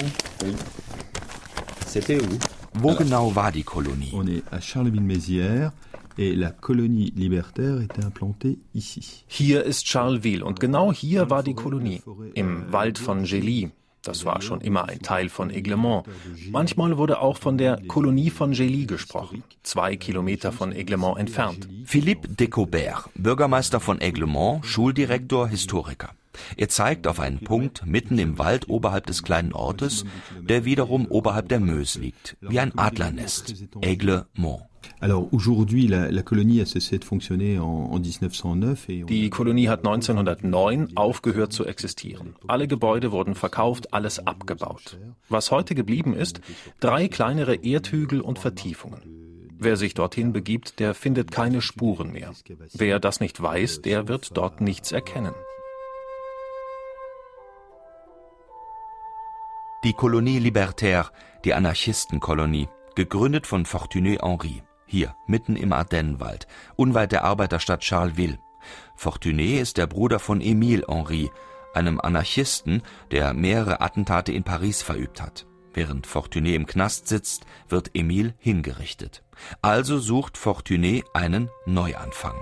c'était 1.87 2.21
où? 2.21 2.37
Wo 2.75 2.93
genau 2.93 3.35
war 3.35 3.51
die 3.51 3.63
Kolonie? 3.63 4.11
On 4.13 4.27
est 4.27 4.43
à 4.51 4.61
Charleville-Mézières 4.61 5.71
et 6.19 6.35
la 6.35 6.51
colonie 6.51 7.13
libertaire 7.15 7.81
était 7.81 8.03
implantée 8.03 8.59
ici. 8.73 9.23
Hier 9.27 9.63
ist 9.63 9.87
Charleville 9.87 10.43
und 10.43 10.59
genau 10.59 10.91
hier 10.91 11.29
war 11.29 11.43
die 11.43 11.53
Kolonie, 11.53 12.01
im 12.35 12.71
Wald 12.71 12.97
von 12.97 13.23
Gelly. 13.23 13.71
Das 14.03 14.25
war 14.25 14.41
schon 14.41 14.61
immer 14.61 14.87
ein 14.87 14.99
Teil 14.99 15.29
von 15.29 15.49
Aiglemont. 15.49 16.05
Manchmal 16.51 16.97
wurde 16.97 17.19
auch 17.19 17.37
von 17.37 17.57
der 17.57 17.81
Kolonie 17.87 18.29
von 18.29 18.51
Gelly 18.51 18.85
gesprochen, 18.85 19.43
zwei 19.63 19.95
Kilometer 19.95 20.51
von 20.51 20.73
Aiglemont 20.73 21.19
entfernt. 21.19 21.67
Philippe 21.85 22.27
Decobert, 22.27 23.09
Bürgermeister 23.15 23.79
von 23.79 24.01
Aiglemont, 24.01 24.65
Schuldirektor, 24.65 25.47
Historiker. 25.47 26.11
Er 26.55 26.69
zeigt 26.69 27.07
auf 27.07 27.19
einen 27.19 27.39
Punkt 27.39 27.85
mitten 27.85 28.17
im 28.19 28.37
Wald 28.37 28.69
oberhalb 28.69 29.05
des 29.07 29.23
kleinen 29.23 29.53
Ortes, 29.53 30.05
der 30.41 30.63
wiederum 30.63 31.05
oberhalb 31.07 31.49
der 31.49 31.59
Meuse 31.59 31.99
liegt, 31.99 32.37
wie 32.41 32.59
ein 32.59 32.77
Adlernest, 32.77 33.55
Aiglemont. 33.81 34.68
Die 39.09 39.29
Kolonie 39.29 39.69
hat 39.69 39.79
1909 39.79 40.97
aufgehört 40.97 41.53
zu 41.53 41.65
existieren. 41.65 42.35
Alle 42.47 42.67
Gebäude 42.67 43.11
wurden 43.11 43.35
verkauft, 43.35 43.93
alles 43.93 44.25
abgebaut. 44.25 44.97
Was 45.29 45.51
heute 45.51 45.75
geblieben 45.75 46.13
ist, 46.13 46.41
drei 46.79 47.07
kleinere 47.07 47.55
Erdhügel 47.55 48.21
und 48.21 48.39
Vertiefungen. 48.39 49.01
Wer 49.61 49.75
sich 49.75 49.93
dorthin 49.93 50.31
begibt, 50.31 50.79
der 50.79 50.93
findet 50.93 51.31
keine 51.31 51.61
Spuren 51.61 52.11
mehr. 52.11 52.33
Wer 52.73 52.99
das 52.99 53.19
nicht 53.19 53.41
weiß, 53.41 53.81
der 53.81 54.07
wird 54.07 54.37
dort 54.37 54.61
nichts 54.61 54.93
erkennen. 54.93 55.33
Die 59.83 59.93
Kolonie 59.93 60.39
Libertaire, 60.39 61.09
die 61.45 61.53
Anarchistenkolonie, 61.53 62.67
gegründet 62.95 63.47
von 63.47 63.65
Fortuné 63.65 64.21
Henry, 64.21 64.61
hier 64.89 65.15
mitten 65.27 65.55
im 65.55 65.71
Ardennenwald, 65.71 66.47
unweit 66.75 67.11
der 67.11 67.23
Arbeiterstadt 67.23 67.83
Charleville. 67.83 68.39
Fortuné 68.97 69.61
ist 69.61 69.77
der 69.77 69.87
Bruder 69.87 70.19
von 70.19 70.41
Émile 70.41 70.83
Henry, 70.87 71.29
einem 71.73 71.99
Anarchisten, 72.01 72.81
der 73.11 73.33
mehrere 73.33 73.81
Attentate 73.81 74.31
in 74.31 74.43
Paris 74.43 74.81
verübt 74.81 75.21
hat. 75.21 75.45
Während 75.73 76.07
Fortuné 76.07 76.55
im 76.55 76.65
Knast 76.65 77.07
sitzt, 77.07 77.45
wird 77.69 77.91
Émile 77.91 78.33
hingerichtet. 78.39 79.23
Also 79.61 79.99
sucht 79.99 80.37
Fortuné 80.37 81.03
einen 81.13 81.49
Neuanfang. 81.65 82.35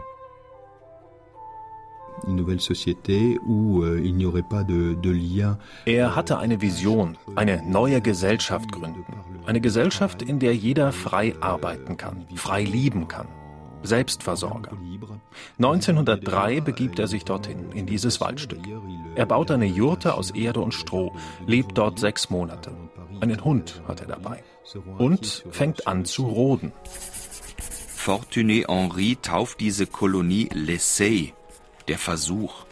Euh, 5.86 5.92
er 5.92 6.16
hatte 6.16 6.38
eine 6.40 6.62
Vision, 6.62 7.18
eine 7.36 7.62
neue 7.64 8.02
Gesellschaft 8.02 8.72
gründen. 8.72 9.06
Eine 9.46 9.62
Gesellschaft, 9.62 10.22
in 10.22 10.40
der 10.40 10.56
jeder 10.56 10.92
frei 10.92 11.36
arbeiten 11.40 11.98
kann, 11.98 12.26
frei 12.36 12.64
lieben 12.64 13.08
kann. 13.08 13.28
Selbstversorger. 13.84 14.72
1903 15.58 16.62
begibt 16.62 17.00
er 17.00 17.08
sich 17.08 17.24
dorthin, 17.24 17.72
in 17.74 17.86
dieses 17.86 18.20
Waldstück. 18.20 18.60
Er 19.16 19.26
baut 19.26 19.52
eine 19.52 19.66
Jurte 19.66 20.16
aus 20.16 20.32
Erde 20.32 20.62
und 20.62 20.74
Stroh, 20.74 21.16
lebt 21.46 21.78
dort 21.78 22.00
sechs 22.00 22.30
Monate. 22.30 22.76
Einen 23.22 23.44
Hund 23.44 23.82
hat 23.88 24.02
er 24.02 24.08
dabei. 24.08 24.44
Und 24.98 25.46
fängt 25.52 25.88
an 25.88 26.06
zu 26.06 26.26
roden. 26.26 26.74
Fortuné 27.96 28.66
Henri 28.68 29.18
tauft 29.22 29.60
diese 29.60 29.86
Kolonie 29.86 30.50
L'Essai, 30.54 31.34
der 31.88 31.98
Versuch. 31.98 32.66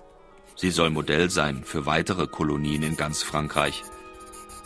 Sie 0.56 0.72
soll 0.72 0.90
Modell 0.90 1.30
sein 1.30 1.64
für 1.64 1.86
weitere 1.86 2.28
Kolonien 2.28 2.84
in 2.84 2.96
ganz 2.96 3.24
Frankreich. 3.24 3.84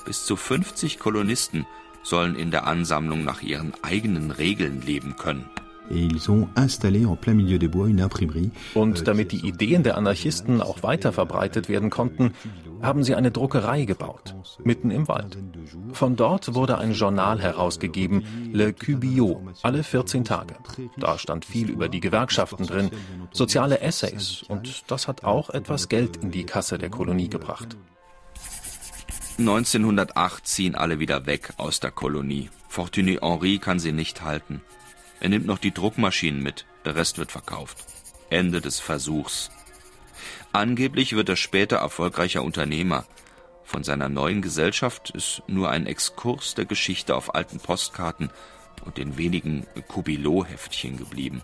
Bis 0.06 0.26
zu 0.26 0.36
50 0.36 1.00
Kolonisten 1.00 1.66
sollen 2.04 2.36
in 2.36 2.52
der 2.52 2.68
Ansammlung 2.68 3.24
nach 3.24 3.42
ihren 3.42 3.74
eigenen 3.82 4.32
Regeln 4.32 4.82
leben 4.82 5.16
können. 5.16 5.50
Und 8.76 9.08
damit 9.08 9.32
die 9.32 9.48
Ideen 9.48 9.82
der 9.82 9.98
Anarchisten 9.98 10.62
auch 10.62 10.84
weiter 10.84 11.12
verbreitet 11.12 11.68
werden 11.68 11.90
konnten, 11.90 12.34
haben 12.82 13.04
sie 13.04 13.16
eine 13.16 13.32
Druckerei 13.32 13.86
gebaut, 13.86 14.36
mitten 14.64 14.92
im 14.92 15.08
Wald. 15.08 15.38
Von 15.94 16.16
dort 16.16 16.54
wurde 16.56 16.78
ein 16.78 16.94
Journal 16.94 17.40
herausgegeben, 17.42 18.52
Le 18.54 18.74
Cubillot, 18.74 19.42
alle 19.64 19.84
14 19.84 20.24
Tage. 20.24 20.56
Da 20.98 21.18
stand 21.18 21.46
viel 21.46 21.70
über 21.70 21.90
die 21.90 22.00
Gewerkschaften 22.00 22.66
drin, 22.66 22.92
soziale 23.32 23.82
Essays 23.82 24.44
und 24.44 24.90
das 24.92 25.08
hat 25.08 25.24
auch 25.24 25.50
etwas 25.50 25.90
Geld 25.90 26.18
in 26.18 26.32
die 26.32 26.46
Kasse 26.46 26.78
der 26.78 26.90
Kolonie 26.90 27.30
gebracht. 27.30 27.78
1908 29.40 30.46
ziehen 30.46 30.76
alle 30.76 31.00
wieder 31.00 31.26
weg 31.26 31.54
aus 31.58 31.80
der 31.80 31.92
Kolonie. 31.92 32.50
Fortuné 32.70 33.22
Henri 33.22 33.58
kann 33.58 33.80
sie 33.80 33.94
nicht 33.94 34.22
halten. 34.22 34.62
Er 35.22 35.30
nimmt 35.30 35.46
noch 35.46 35.58
die 35.58 35.74
Druckmaschinen 35.74 36.44
mit, 36.44 36.66
der 36.86 36.96
Rest 36.96 37.18
wird 37.18 37.32
verkauft. 37.32 37.86
Ende 38.30 38.62
des 38.62 38.80
Versuchs. 38.80 39.50
Angeblich 40.52 41.16
wird 41.16 41.30
er 41.30 41.36
später 41.36 41.78
erfolgreicher 41.78 42.44
Unternehmer. 42.44 43.06
Von 43.64 43.84
seiner 43.84 44.10
neuen 44.10 44.42
Gesellschaft 44.42 45.12
ist 45.12 45.44
nur 45.48 45.70
ein 45.70 45.86
Exkurs 45.86 46.56
der 46.56 46.66
Geschichte 46.66 47.16
auf 47.16 47.36
alten 47.36 47.60
Postkarten 47.60 48.32
und 48.84 48.98
den 48.98 49.18
wenigen 49.18 49.68
Cubilot-Heftchen 49.88 50.98
geblieben. 50.98 51.44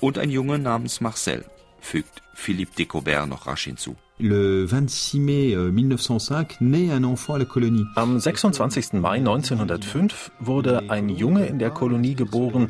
Und 0.00 0.18
ein 0.18 0.30
Junge 0.30 0.58
namens 0.58 1.00
Marcel, 1.00 1.44
fügt 1.80 2.22
Philippe 2.34 2.76
Decobert 2.76 3.28
noch 3.28 3.46
rasch 3.46 3.64
hinzu. 3.64 3.96
Le 4.22 4.64
26 4.66 5.18
mai 5.18 5.56
1905 5.56 6.52
euh, 6.52 6.64
naît 6.64 6.92
un 6.92 7.02
enfant 7.02 7.34
à 7.34 7.38
la 7.38 7.44
colonie. 7.44 7.84
Am 7.96 8.20
26. 8.20 8.92
Mai 8.92 9.16
1905 9.16 10.30
wurde 10.38 10.84
ein 10.90 11.08
Junge 11.08 11.46
in 11.46 11.58
der 11.58 11.70
Kolonie 11.70 12.14
geboren, 12.14 12.68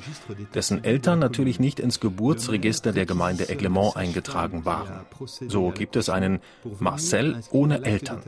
dessen 0.55 0.83
Eltern 0.83 1.19
natürlich 1.19 1.61
nicht 1.61 1.79
ins 1.79 2.01
Geburtsregister 2.01 2.93
der 2.93 3.05
Gemeinde 3.05 3.51
Eglemont 3.51 3.99
eingetragen 3.99 4.65
waren. 4.65 5.05
So 5.27 5.71
gibt 5.73 5.97
es 5.97 6.09
einen 6.09 6.41
Marcel 6.79 7.37
ohne 7.51 7.85
Eltern. 7.85 8.23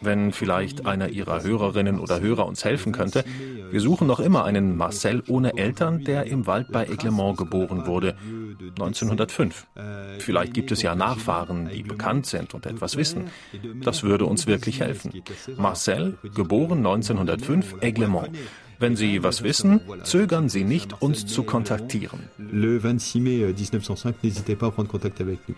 Wenn 0.00 0.32
vielleicht 0.32 0.86
einer 0.86 1.10
Ihrer 1.10 1.42
Hörerinnen 1.42 1.98
oder 1.98 2.22
Hörer 2.22 2.46
uns 2.46 2.64
helfen 2.64 2.92
könnte, 2.92 3.24
wir 3.70 3.80
suchen 3.80 4.06
noch 4.06 4.20
immer 4.20 4.44
einen 4.44 4.74
Marcel 4.74 5.22
ohne 5.28 5.54
Eltern, 5.58 6.02
der 6.04 6.24
im 6.24 6.46
Wald 6.46 6.72
bei 6.72 6.86
Eglemont 6.86 7.36
geboren 7.36 7.86
wurde, 7.86 8.16
1905. 8.70 9.66
Vielleicht 10.18 10.54
gibt 10.54 10.72
es 10.72 10.80
ja 10.80 10.94
Nachfahren, 10.94 11.68
die 11.68 11.82
bekannt 11.82 12.24
sind 12.24 12.53
und 12.54 12.66
etwas 12.66 12.96
wissen. 12.96 13.24
Das 13.82 14.02
würde 14.02 14.24
uns 14.26 14.46
wirklich 14.46 14.80
helfen. 14.80 15.22
Marcel, 15.56 16.16
geboren 16.34 16.78
1905, 16.78 17.76
Eglemont. 17.80 18.30
Wenn 18.78 18.96
Sie 18.96 19.22
was 19.22 19.42
wissen, 19.42 19.80
zögern 20.02 20.48
Sie 20.48 20.64
nicht, 20.64 21.00
uns 21.00 21.26
zu 21.26 21.44
kontaktieren. 21.44 22.28
Le 22.38 22.80
26 22.80 23.22
mai 23.22 23.44
1905, 23.48 24.14
euh, 24.14 24.18
n'hésitez 24.22 24.56
pas 24.56 24.66
à 24.66 24.70
prendre 24.72 24.88
contact 24.88 25.20
avec 25.20 25.38
nous. 25.48 25.54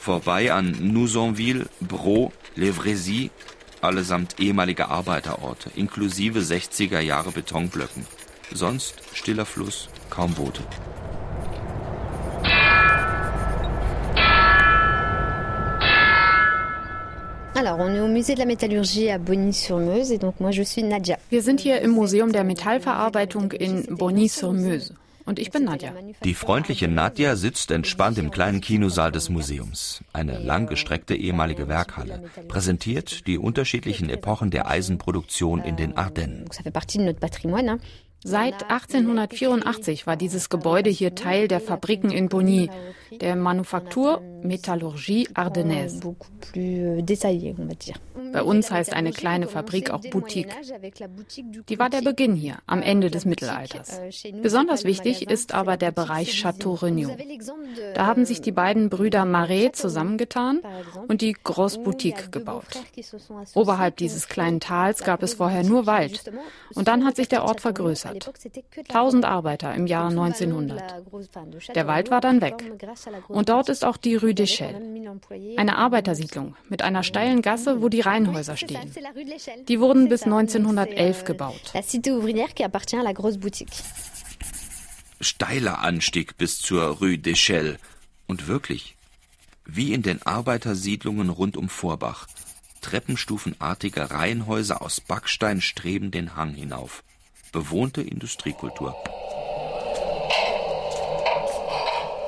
Vorbei 0.00 0.52
an 0.52 0.72
Nouzonville, 0.80 1.66
Bro, 1.80 2.32
Levrézy, 2.56 3.30
allesamt 3.80 4.38
ehemalige 4.38 4.88
Arbeiterorte, 4.88 5.70
inklusive 5.74 6.38
60er 6.38 7.00
Jahre 7.00 7.32
Betonblöcken. 7.32 8.06
Sonst 8.52 9.02
stiller 9.12 9.44
Fluss, 9.44 9.88
kaum 10.08 10.32
Boote. 10.32 10.62
Wir 21.30 21.42
sind 21.42 21.60
hier 21.60 21.80
im 21.80 21.90
Museum 21.90 22.32
der 22.32 22.44
Metallverarbeitung 22.44 23.52
in 23.52 23.96
Bonny-sur-Meuse. 23.96 24.94
Und 25.24 25.38
ich 25.38 25.50
bin 25.50 25.64
Nadja. 25.64 25.94
Die 26.22 26.34
freundliche 26.34 26.86
Nadja 26.86 27.34
sitzt 27.34 27.70
entspannt 27.70 28.18
im 28.18 28.30
kleinen 28.30 28.60
Kinosaal 28.60 29.10
des 29.10 29.30
Museums. 29.30 30.04
Eine 30.12 30.38
langgestreckte 30.38 31.16
ehemalige 31.16 31.66
Werkhalle. 31.66 32.24
Präsentiert 32.46 33.26
die 33.26 33.38
unterschiedlichen 33.38 34.10
Epochen 34.10 34.50
der 34.50 34.68
Eisenproduktion 34.68 35.62
in 35.62 35.76
den 35.76 35.96
Ardennen. 35.96 36.44
Seit 38.28 38.68
1884 38.68 40.08
war 40.08 40.16
dieses 40.16 40.48
Gebäude 40.48 40.90
hier 40.90 41.14
Teil 41.14 41.46
der 41.46 41.60
Fabriken 41.60 42.10
in 42.10 42.28
Bonny, 42.28 42.68
der 43.20 43.36
Manufaktur 43.36 44.20
Metallurgie 44.42 45.28
Ardennaise. 45.34 46.00
Bei 48.32 48.42
uns 48.42 48.70
heißt 48.70 48.92
eine 48.92 49.12
kleine 49.12 49.46
Fabrik 49.48 49.90
auch 49.90 50.02
Boutique. 50.10 50.54
Die 51.68 51.78
war 51.78 51.90
der 51.90 52.02
Beginn 52.02 52.34
hier, 52.34 52.56
am 52.66 52.82
Ende 52.82 53.10
des 53.10 53.24
Mittelalters. 53.24 54.00
Besonders 54.42 54.84
wichtig 54.84 55.30
ist 55.30 55.54
aber 55.54 55.76
der 55.76 55.92
Bereich 55.92 56.32
Château 56.32 56.82
Regnault. 56.82 57.16
Da 57.94 58.06
haben 58.06 58.24
sich 58.24 58.40
die 58.40 58.52
beiden 58.52 58.90
Brüder 58.90 59.24
Marais 59.24 59.72
zusammengetan 59.72 60.60
und 61.08 61.20
die 61.20 61.32
Grosse 61.32 61.80
Boutique 61.80 62.32
gebaut. 62.32 62.82
Oberhalb 63.54 63.96
dieses 63.96 64.28
kleinen 64.28 64.60
Tals 64.60 65.04
gab 65.04 65.22
es 65.22 65.34
vorher 65.34 65.62
nur 65.62 65.86
Wald 65.86 66.30
und 66.74 66.88
dann 66.88 67.04
hat 67.04 67.16
sich 67.16 67.28
der 67.28 67.44
Ort 67.44 67.60
vergrößert. 67.60 68.15
Deutschland. 68.18 68.56
1000 68.88 69.24
Arbeiter 69.24 69.74
im 69.74 69.86
Jahr 69.86 70.08
1900. 70.08 71.04
Der 71.74 71.86
Wald 71.86 72.10
war 72.10 72.20
dann 72.20 72.40
weg. 72.40 72.62
Und 73.28 73.48
dort 73.48 73.68
ist 73.68 73.84
auch 73.84 73.96
die 73.96 74.16
Rue 74.16 74.32
d'Echelle, 74.32 74.80
eine 75.56 75.76
Arbeitersiedlung 75.76 76.56
mit 76.68 76.82
einer 76.82 77.02
steilen 77.02 77.42
Gasse, 77.42 77.82
wo 77.82 77.88
die 77.88 78.00
Reihenhäuser 78.00 78.56
stehen. 78.56 78.92
Die 79.68 79.80
wurden 79.80 80.08
bis 80.08 80.22
1911 80.22 81.24
gebaut. 81.24 81.72
Steiler 85.20 85.78
Anstieg 85.78 86.36
bis 86.36 86.60
zur 86.60 86.82
Rue 86.84 87.14
d'Echelle. 87.14 87.76
Und 88.26 88.48
wirklich, 88.48 88.96
wie 89.64 89.92
in 89.92 90.02
den 90.02 90.22
Arbeitersiedlungen 90.22 91.30
rund 91.30 91.56
um 91.56 91.68
Vorbach. 91.68 92.26
Treppenstufenartige 92.80 94.10
Reihenhäuser 94.10 94.82
aus 94.82 95.00
Backstein 95.00 95.60
streben 95.60 96.10
den 96.10 96.36
Hang 96.36 96.54
hinauf 96.54 97.02
bewohnte 97.56 98.02
Industriekultur. 98.02 98.94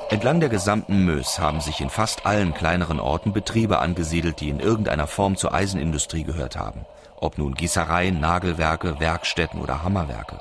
Entlang 0.09 0.39
der 0.39 0.49
gesamten 0.49 1.05
Mös 1.05 1.37
haben 1.37 1.61
sich 1.61 1.81
in 1.81 1.91
fast 1.91 2.25
allen 2.25 2.55
kleineren 2.55 2.99
Orten 2.99 3.31
Betriebe 3.31 3.77
angesiedelt, 3.77 4.39
die 4.39 4.49
in 4.49 4.59
irgendeiner 4.59 5.05
Form 5.05 5.35
zur 5.35 5.53
Eisenindustrie 5.53 6.23
gehört 6.23 6.55
haben. 6.55 6.83
Ob 7.17 7.37
nun 7.37 7.53
Gießereien, 7.53 8.19
Nagelwerke, 8.19 8.99
Werkstätten 8.99 9.61
oder 9.61 9.83
Hammerwerke. 9.83 10.39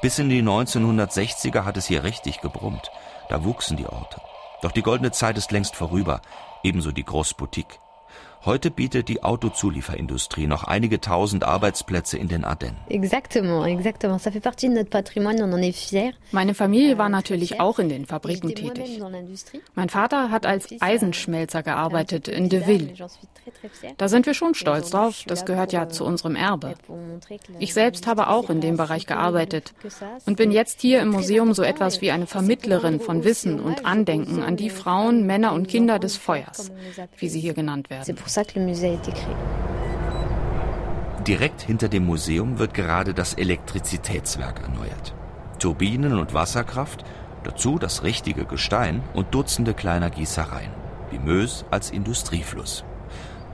Bis 0.00 0.18
in 0.18 0.30
die 0.30 0.40
1960er 0.40 1.66
hat 1.66 1.76
es 1.76 1.84
hier 1.84 2.02
richtig 2.02 2.40
gebrummt. 2.40 2.90
Da 3.28 3.44
wuchsen 3.44 3.76
die 3.76 3.86
Orte. 3.86 4.18
Doch 4.62 4.72
die 4.72 4.82
goldene 4.82 5.10
Zeit 5.10 5.36
ist 5.36 5.52
längst 5.52 5.76
vorüber, 5.76 6.22
ebenso 6.62 6.90
die 6.90 7.04
Großboutique. 7.04 7.81
Heute 8.44 8.72
bietet 8.72 9.08
die 9.08 9.22
Autozulieferindustrie 9.22 10.48
noch 10.48 10.64
einige 10.64 11.00
tausend 11.00 11.44
Arbeitsplätze 11.44 12.18
in 12.18 12.26
den 12.26 12.44
Ardennen. 12.44 12.76
Meine 16.32 16.54
Familie 16.54 16.98
war 16.98 17.08
natürlich 17.08 17.60
auch 17.60 17.78
in 17.78 17.88
den 17.88 18.04
Fabriken 18.04 18.52
tätig. 18.52 19.00
Mein 19.76 19.88
Vater 19.88 20.32
hat 20.32 20.44
als 20.44 20.74
Eisenschmelzer 20.80 21.62
gearbeitet 21.62 22.26
in 22.26 22.48
Deville. 22.48 22.94
Da 23.96 24.08
sind 24.08 24.26
wir 24.26 24.34
schon 24.34 24.54
stolz 24.54 24.90
drauf, 24.90 25.22
das 25.24 25.44
gehört 25.44 25.72
ja 25.72 25.88
zu 25.88 26.04
unserem 26.04 26.34
Erbe. 26.34 26.74
Ich 27.60 27.74
selbst 27.74 28.08
habe 28.08 28.26
auch 28.26 28.50
in 28.50 28.60
dem 28.60 28.76
Bereich 28.76 29.06
gearbeitet 29.06 29.72
und 30.26 30.36
bin 30.36 30.50
jetzt 30.50 30.80
hier 30.80 31.00
im 31.00 31.10
Museum 31.10 31.54
so 31.54 31.62
etwas 31.62 32.00
wie 32.00 32.10
eine 32.10 32.26
Vermittlerin 32.26 32.98
von 32.98 33.22
Wissen 33.22 33.60
und 33.60 33.86
Andenken 33.86 34.42
an 34.42 34.56
die 34.56 34.70
Frauen, 34.70 35.26
Männer 35.26 35.52
und 35.52 35.68
Kinder 35.68 36.00
des 36.00 36.16
Feuers, 36.16 36.72
wie 37.18 37.28
sie 37.28 37.38
hier 37.38 37.54
genannt 37.54 37.88
werden 37.88 38.16
ça 38.32 38.44
que 38.44 38.58
le 38.58 38.64
musée 38.64 38.90
a 38.90 38.94
été 38.94 39.12
créé. 39.12 39.36
Direkt 41.26 41.62
hinter 41.62 41.88
dem 41.88 42.04
Museum 42.04 42.58
wird 42.58 42.74
gerade 42.74 43.14
das 43.14 43.34
Elektrizitätswerk 43.34 44.60
erneuert. 44.60 45.14
Turbinen 45.60 46.18
und 46.18 46.34
Wasserkraft, 46.34 47.04
dazu 47.44 47.78
das 47.78 48.02
richtige 48.02 48.44
Gestein 48.44 49.02
und 49.14 49.32
Dutzende 49.32 49.74
kleiner 49.74 50.10
Gießereien. 50.10 50.72
Wie 51.10 51.20
Mös 51.20 51.64
als 51.70 51.90
Industriefluss. 51.90 52.84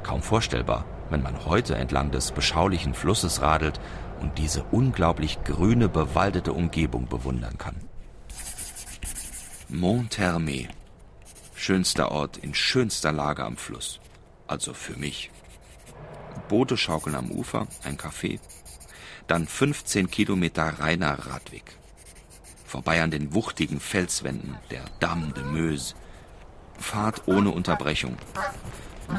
Kaum 0.02 0.22
vorstellbar, 0.22 0.86
wenn 1.10 1.22
man 1.22 1.44
heute 1.44 1.74
entlang 1.74 2.10
des 2.10 2.32
beschaulichen 2.32 2.94
Flusses 2.94 3.42
radelt 3.42 3.80
und 4.20 4.38
diese 4.38 4.62
unglaublich 4.70 5.42
grüne, 5.44 5.88
bewaldete 5.88 6.52
Umgebung 6.52 7.06
bewundern 7.06 7.58
kann. 7.58 7.76
Monthermé. 9.70 10.68
Schönster 11.54 12.12
Ort 12.12 12.38
in 12.38 12.54
schönster 12.54 13.12
Lage 13.12 13.44
am 13.44 13.56
Fluss 13.56 14.00
also 14.48 14.74
für 14.74 14.94
mich. 14.94 15.30
Boote 16.48 16.76
schaukeln 16.76 17.14
am 17.14 17.30
Ufer, 17.30 17.66
ein 17.84 17.96
Café, 17.96 18.40
dann 19.26 19.46
15 19.46 20.10
Kilometer 20.10 20.80
reiner 20.80 21.26
Radweg. 21.26 21.76
Vorbei 22.64 23.02
an 23.02 23.10
den 23.10 23.34
wuchtigen 23.34 23.80
Felswänden 23.80 24.58
der 24.70 24.84
Dame 25.00 25.32
de 25.32 25.44
Meuse. 25.44 25.94
Fahrt 26.78 27.26
ohne 27.26 27.50
Unterbrechung. 27.50 28.16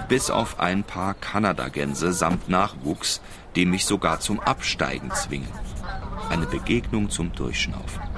Bis 0.07 0.29
auf 0.29 0.59
ein 0.59 0.83
paar 0.83 1.15
Kanadagänse 1.15 2.13
samt 2.13 2.47
Nachwuchs, 2.47 3.21
die 3.55 3.65
mich 3.65 3.85
sogar 3.85 4.19
zum 4.19 4.39
Absteigen 4.39 5.11
zwingen. 5.11 5.51
Eine 6.29 6.45
Begegnung 6.45 7.09
zum 7.09 7.33
Durchschnaufen. 7.33 8.08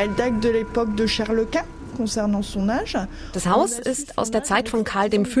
Elle 0.00 0.14
date 0.14 0.38
de 0.38 0.48
l'époque 0.48 0.94
de 0.94 1.06
Charles 1.06 1.44
Quint. 1.50 1.64
Das 3.32 3.46
Haus 3.46 3.78
ist 3.78 4.18
aus 4.18 4.30
der 4.30 4.44
Zeit 4.44 4.68
von 4.68 4.84
Karl 4.84 5.10
V. 5.10 5.40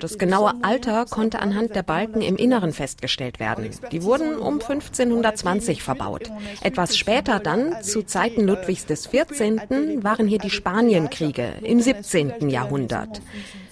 Das 0.00 0.18
genaue 0.18 0.52
Alter 0.62 1.04
konnte 1.06 1.38
anhand 1.38 1.74
der 1.74 1.82
Balken 1.82 2.20
im 2.20 2.36
Inneren 2.36 2.72
festgestellt 2.72 3.40
werden. 3.40 3.70
Die 3.92 4.02
wurden 4.02 4.36
um 4.36 4.54
1520 4.54 5.82
verbaut. 5.82 6.30
Etwas 6.62 6.96
später 6.96 7.38
dann, 7.38 7.82
zu 7.82 8.02
Zeiten 8.02 8.46
Ludwigs 8.46 8.86
XIV., 8.86 10.02
waren 10.02 10.26
hier 10.26 10.38
die 10.38 10.50
Spanienkriege 10.50 11.54
im 11.62 11.80
17. 11.80 12.48
Jahrhundert. 12.50 13.20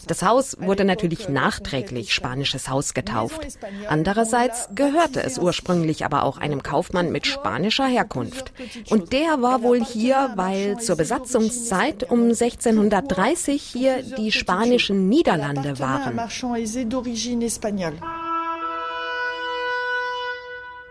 Das 0.06 0.22
Haus 0.22 0.56
wurde 0.60 0.84
natürlich 0.84 1.28
nachträglich 1.28 2.12
Spanisches 2.12 2.68
Haus 2.68 2.94
getauft. 2.94 3.46
Andererseits 3.88 4.68
gehörte 4.74 5.22
es 5.22 5.38
ursprünglich 5.38 6.04
aber 6.04 6.24
auch 6.24 6.38
einem 6.38 6.62
Kaufmann 6.62 7.12
mit 7.12 7.26
spanischer 7.26 7.86
Herkunft. 7.86 8.52
Und 8.90 9.12
der 9.12 9.42
war 9.42 9.62
wohl 9.62 9.82
hier, 9.82 10.32
weil 10.34 10.78
zur 10.78 10.96
Besatzungszeit 10.96 12.01
um 12.04 12.22
1630 12.22 13.62
hier 13.62 14.02
die 14.02 14.32
spanischen 14.32 15.08
Niederlande 15.08 15.78
waren. 15.78 16.18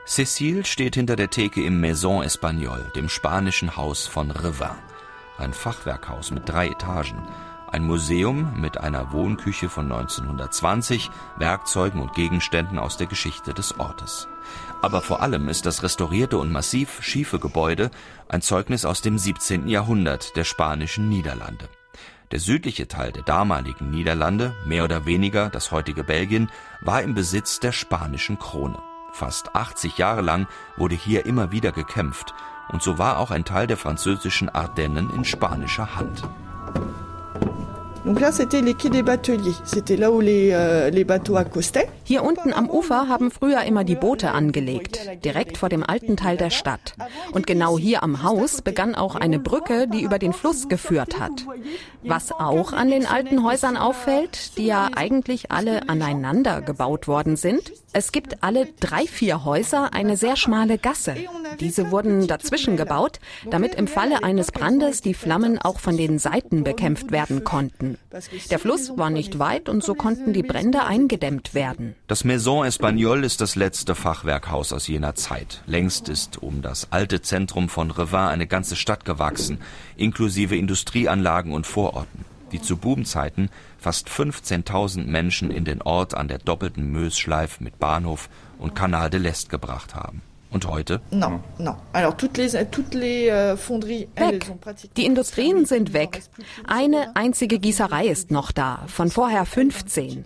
Cécile 0.07 0.65
steht 0.65 0.95
hinter 0.95 1.15
der 1.15 1.29
Theke 1.29 1.63
im 1.63 1.79
Maison 1.79 2.21
Espagnol, 2.21 2.91
dem 2.95 3.07
spanischen 3.07 3.77
Haus 3.77 4.07
von 4.07 4.31
Revin. 4.31 4.75
Ein 5.37 5.53
Fachwerkhaus 5.53 6.31
mit 6.31 6.49
drei 6.49 6.67
Etagen. 6.67 7.23
Ein 7.71 7.85
Museum 7.85 8.59
mit 8.59 8.77
einer 8.77 9.13
Wohnküche 9.13 9.69
von 9.69 9.89
1920, 9.89 11.09
Werkzeugen 11.37 12.01
und 12.01 12.13
Gegenständen 12.13 12.77
aus 12.77 12.97
der 12.97 13.07
Geschichte 13.07 13.53
des 13.53 13.79
Ortes. 13.79 14.27
Aber 14.81 15.01
vor 15.01 15.21
allem 15.21 15.47
ist 15.47 15.65
das 15.65 15.81
restaurierte 15.81 16.37
und 16.37 16.51
massiv 16.51 17.01
schiefe 17.01 17.39
Gebäude 17.39 17.89
ein 18.27 18.41
Zeugnis 18.41 18.83
aus 18.83 19.01
dem 19.01 19.17
17. 19.17 19.69
Jahrhundert 19.69 20.35
der 20.35 20.43
spanischen 20.43 21.07
Niederlande. 21.07 21.69
Der 22.31 22.41
südliche 22.41 22.89
Teil 22.89 23.13
der 23.13 23.23
damaligen 23.23 23.89
Niederlande, 23.89 24.53
mehr 24.65 24.83
oder 24.83 25.05
weniger 25.05 25.49
das 25.49 25.71
heutige 25.71 26.03
Belgien, 26.03 26.49
war 26.81 27.01
im 27.01 27.13
Besitz 27.13 27.61
der 27.61 27.71
spanischen 27.71 28.37
Krone. 28.37 28.79
Fast 29.13 29.55
80 29.55 29.97
Jahre 29.97 30.21
lang 30.21 30.47
wurde 30.75 30.95
hier 30.95 31.25
immer 31.25 31.53
wieder 31.53 31.71
gekämpft, 31.71 32.33
und 32.69 32.81
so 32.81 32.97
war 32.97 33.17
auch 33.17 33.31
ein 33.31 33.45
Teil 33.45 33.67
der 33.67 33.77
französischen 33.77 34.49
Ardennen 34.49 35.09
in 35.13 35.23
spanischer 35.23 35.95
Hand. 35.95 36.23
Donc 38.03 38.19
là, 38.19 38.31
c'était 38.31 38.61
les 38.61 38.73
quais 38.73 38.89
des 38.89 39.03
Bateliers. 39.03 39.53
C'était 39.63 39.95
là 39.95 40.11
où 40.11 40.21
les, 40.21 40.49
euh, 40.53 40.89
les 40.89 41.03
bateaux 41.03 41.35
accostaient. 41.35 41.87
Hier 42.03 42.23
unten 42.23 42.51
am 42.51 42.67
Ufer 42.69 43.07
haben 43.07 43.29
früher 43.29 43.63
immer 43.63 43.83
die 43.83 43.95
Boote 43.95 44.31
angelegt, 44.31 44.99
direkt 45.23 45.57
vor 45.57 45.69
dem 45.69 45.83
alten 45.83 46.17
Teil 46.17 46.35
der 46.35 46.49
Stadt. 46.49 46.95
Und 47.31 47.45
genau 47.45 47.77
hier 47.77 48.01
am 48.01 48.23
Haus 48.23 48.63
begann 48.63 48.95
auch 48.95 49.15
eine 49.15 49.37
Brücke, 49.37 49.87
die 49.87 50.01
über 50.01 50.17
den 50.17 50.33
Fluss 50.33 50.67
geführt 50.67 51.19
hat. 51.19 51.45
Was 52.03 52.31
auch 52.31 52.73
an 52.73 52.89
den 52.89 53.05
alten 53.05 53.43
Häusern 53.43 53.77
auffällt, 53.77 54.57
die 54.57 54.65
ja 54.65 54.89
eigentlich 54.95 55.51
alle 55.51 55.87
aneinander 55.87 56.61
gebaut 56.61 57.07
worden 57.07 57.35
sind, 57.35 57.71
es 57.93 58.11
gibt 58.11 58.41
alle 58.41 58.67
drei, 58.79 59.05
vier 59.05 59.45
Häuser 59.45 59.93
eine 59.93 60.17
sehr 60.17 60.37
schmale 60.37 60.77
Gasse. 60.77 61.15
Diese 61.59 61.91
wurden 61.91 62.27
dazwischen 62.27 62.77
gebaut, 62.77 63.19
damit 63.49 63.75
im 63.75 63.87
Falle 63.87 64.23
eines 64.23 64.51
Brandes 64.51 65.01
die 65.01 65.13
Flammen 65.13 65.59
auch 65.59 65.79
von 65.79 65.97
den 65.97 66.17
Seiten 66.17 66.63
bekämpft 66.63 67.11
werden 67.11 67.43
konnten. 67.43 67.90
Der 68.49 68.59
Fluss 68.59 68.97
war 68.97 69.09
nicht 69.09 69.39
weit 69.39 69.69
und 69.69 69.83
so 69.83 69.95
konnten 69.95 70.33
die 70.33 70.43
Brände 70.43 70.83
eingedämmt 70.83 71.53
werden. 71.53 71.95
Das 72.07 72.23
Maison 72.23 72.65
Espagnol 72.65 73.23
ist 73.23 73.41
das 73.41 73.55
letzte 73.55 73.95
Fachwerkhaus 73.95 74.73
aus 74.73 74.87
jener 74.87 75.15
Zeit. 75.15 75.61
Längst 75.65 76.09
ist 76.09 76.41
um 76.41 76.61
das 76.61 76.91
alte 76.91 77.21
Zentrum 77.21 77.69
von 77.69 77.91
Revin 77.91 78.19
eine 78.19 78.47
ganze 78.47 78.75
Stadt 78.75 79.05
gewachsen, 79.05 79.59
inklusive 79.97 80.55
Industrieanlagen 80.55 81.53
und 81.53 81.67
Vororten 81.67 82.25
die 82.51 82.61
zu 82.61 82.77
Bubenzeiten 82.77 83.49
fast 83.77 84.09
15.000 84.09 85.05
Menschen 85.05 85.51
in 85.51 85.65
den 85.65 85.81
Ort 85.81 86.15
an 86.15 86.27
der 86.27 86.37
doppelten 86.37 86.91
Mösschleif 86.91 87.59
mit 87.59 87.79
Bahnhof 87.79 88.29
und 88.59 88.75
Canal 88.75 89.09
de 89.09 89.19
l'Est 89.19 89.49
gebracht 89.49 89.95
haben. 89.95 90.21
Und 90.51 90.67
heute? 90.67 91.01
No, 91.11 91.39
no. 91.57 91.77
Alors, 91.93 92.15
toutes 92.17 92.37
les, 92.37 92.51
toutes 92.69 92.93
les 92.93 93.29
euh, 93.29 93.55
fonderies, 93.55 94.07
weg. 94.17 94.51
Die 94.97 95.05
Industrien 95.05 95.65
sind 95.65 95.93
weg. 95.93 96.23
Eine 96.67 97.15
einzige 97.15 97.57
Gießerei 97.57 98.07
ist 98.07 98.31
noch 98.31 98.51
da, 98.51 98.83
von 98.87 99.09
vorher 99.09 99.45
15. 99.45 100.25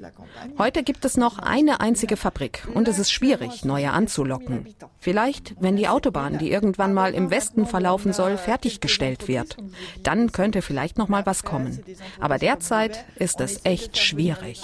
Heute 0.58 0.82
gibt 0.82 1.06
es 1.06 1.16
noch 1.16 1.38
eine 1.38 1.80
einzige 1.80 2.18
Fabrik 2.18 2.68
und 2.74 2.88
es 2.88 2.98
ist 2.98 3.12
schwierig, 3.12 3.66
neue 3.66 3.92
anzulocken. 3.92 4.74
Vielleicht, 5.00 5.56
wenn 5.60 5.76
die 5.76 5.88
Autobahn, 5.88 6.40
die 6.40 6.52
irgendwann 6.52 6.96
mal 6.96 7.14
im 7.14 7.30
Westen 7.30 7.68
verlaufen 7.68 8.12
soll, 8.12 8.38
fertiggestellt 8.38 9.28
wird. 9.28 9.58
Dann 10.02 10.32
könnte 10.32 10.64
vielleicht 10.64 10.98
noch 10.98 11.08
mal 11.08 11.28
was 11.28 11.44
kommen. 11.44 11.84
Aber 12.20 12.40
derzeit 12.40 13.06
ist 13.18 13.42
es 13.42 13.64
echt 13.64 13.98
schwierig. 13.98 14.62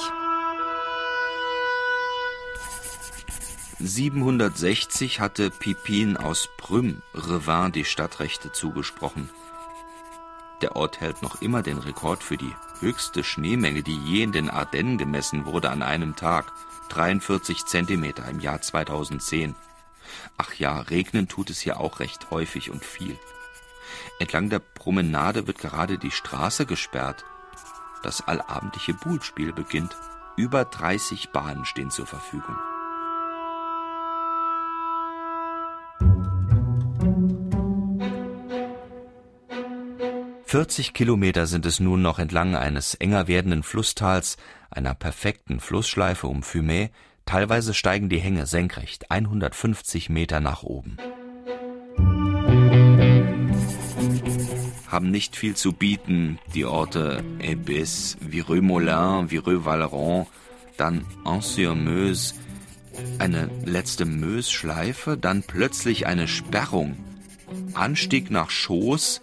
760 3.83 5.19
hatte 5.19 5.49
Pipin 5.49 6.15
aus 6.15 6.49
Prüm 6.57 7.01
Revin 7.15 7.71
die 7.71 7.83
Stadtrechte 7.83 8.51
zugesprochen. 8.51 9.27
Der 10.61 10.75
Ort 10.75 11.01
hält 11.01 11.23
noch 11.23 11.41
immer 11.41 11.63
den 11.63 11.79
Rekord 11.79 12.21
für 12.21 12.37
die 12.37 12.53
höchste 12.79 13.23
Schneemenge, 13.23 13.81
die 13.81 13.97
je 13.97 14.21
in 14.21 14.31
den 14.31 14.51
Ardennen 14.51 14.99
gemessen 14.99 15.45
wurde 15.45 15.71
an 15.71 15.81
einem 15.81 16.15
Tag. 16.15 16.53
43 16.89 17.65
Zentimeter 17.65 18.27
im 18.29 18.39
Jahr 18.39 18.61
2010. 18.61 19.55
Ach 20.37 20.53
ja, 20.53 20.81
regnen 20.81 21.27
tut 21.27 21.49
es 21.49 21.59
hier 21.59 21.79
auch 21.79 21.99
recht 21.99 22.29
häufig 22.29 22.69
und 22.69 22.85
viel. 22.85 23.17
Entlang 24.19 24.51
der 24.51 24.59
Promenade 24.59 25.47
wird 25.47 25.57
gerade 25.57 25.97
die 25.97 26.11
Straße 26.11 26.67
gesperrt. 26.67 27.25
Das 28.03 28.27
allabendliche 28.27 28.93
Buhlspiel 28.93 29.53
beginnt. 29.53 29.95
Über 30.37 30.65
30 30.65 31.31
Bahnen 31.31 31.65
stehen 31.65 31.89
zur 31.89 32.05
Verfügung. 32.05 32.57
40 40.51 40.93
Kilometer 40.93 41.47
sind 41.47 41.65
es 41.65 41.79
nun 41.79 42.01
noch 42.01 42.19
entlang 42.19 42.57
eines 42.57 42.95
enger 42.95 43.29
werdenden 43.29 43.63
Flusstals, 43.63 44.35
einer 44.69 44.93
perfekten 44.93 45.61
Flussschleife 45.61 46.27
um 46.27 46.43
Fumay, 46.43 46.89
teilweise 47.25 47.73
steigen 47.73 48.09
die 48.09 48.19
Hänge 48.19 48.45
senkrecht 48.45 49.11
150 49.11 50.09
Meter 50.09 50.41
nach 50.41 50.63
oben. 50.63 50.97
Haben 54.87 55.09
nicht 55.09 55.37
viel 55.37 55.55
zu 55.55 55.71
bieten, 55.71 56.37
die 56.53 56.65
Orte 56.65 57.23
Ebis, 57.39 58.17
Vireux-Moulin, 58.19 59.31
Vireux-Valeron, 59.31 60.27
dann 60.75 61.05
Anse-sur-Meuse, 61.23 62.33
eine 63.19 63.49
letzte 63.63 64.03
Meuse-Schleife, 64.03 65.15
dann 65.15 65.43
plötzlich 65.43 66.07
eine 66.07 66.27
Sperrung, 66.27 66.97
Anstieg 67.73 68.29
nach 68.31 68.49
Schoß, 68.49 69.21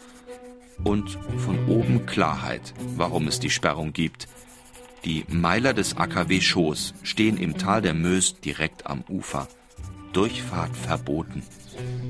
und 0.84 1.18
von 1.38 1.68
oben 1.68 2.06
Klarheit, 2.06 2.74
warum 2.96 3.28
es 3.28 3.40
die 3.40 3.50
Sperrung 3.50 3.92
gibt. 3.92 4.28
Die 5.04 5.24
Meiler 5.28 5.74
des 5.74 5.96
AKW 5.96 6.40
Schoß 6.40 6.94
stehen 7.02 7.36
im 7.36 7.56
Tal 7.56 7.82
der 7.82 7.94
Mös 7.94 8.40
direkt 8.40 8.86
am 8.86 9.04
Ufer. 9.08 9.48
Durchfahrt 10.12 10.76
verboten. 10.76 11.42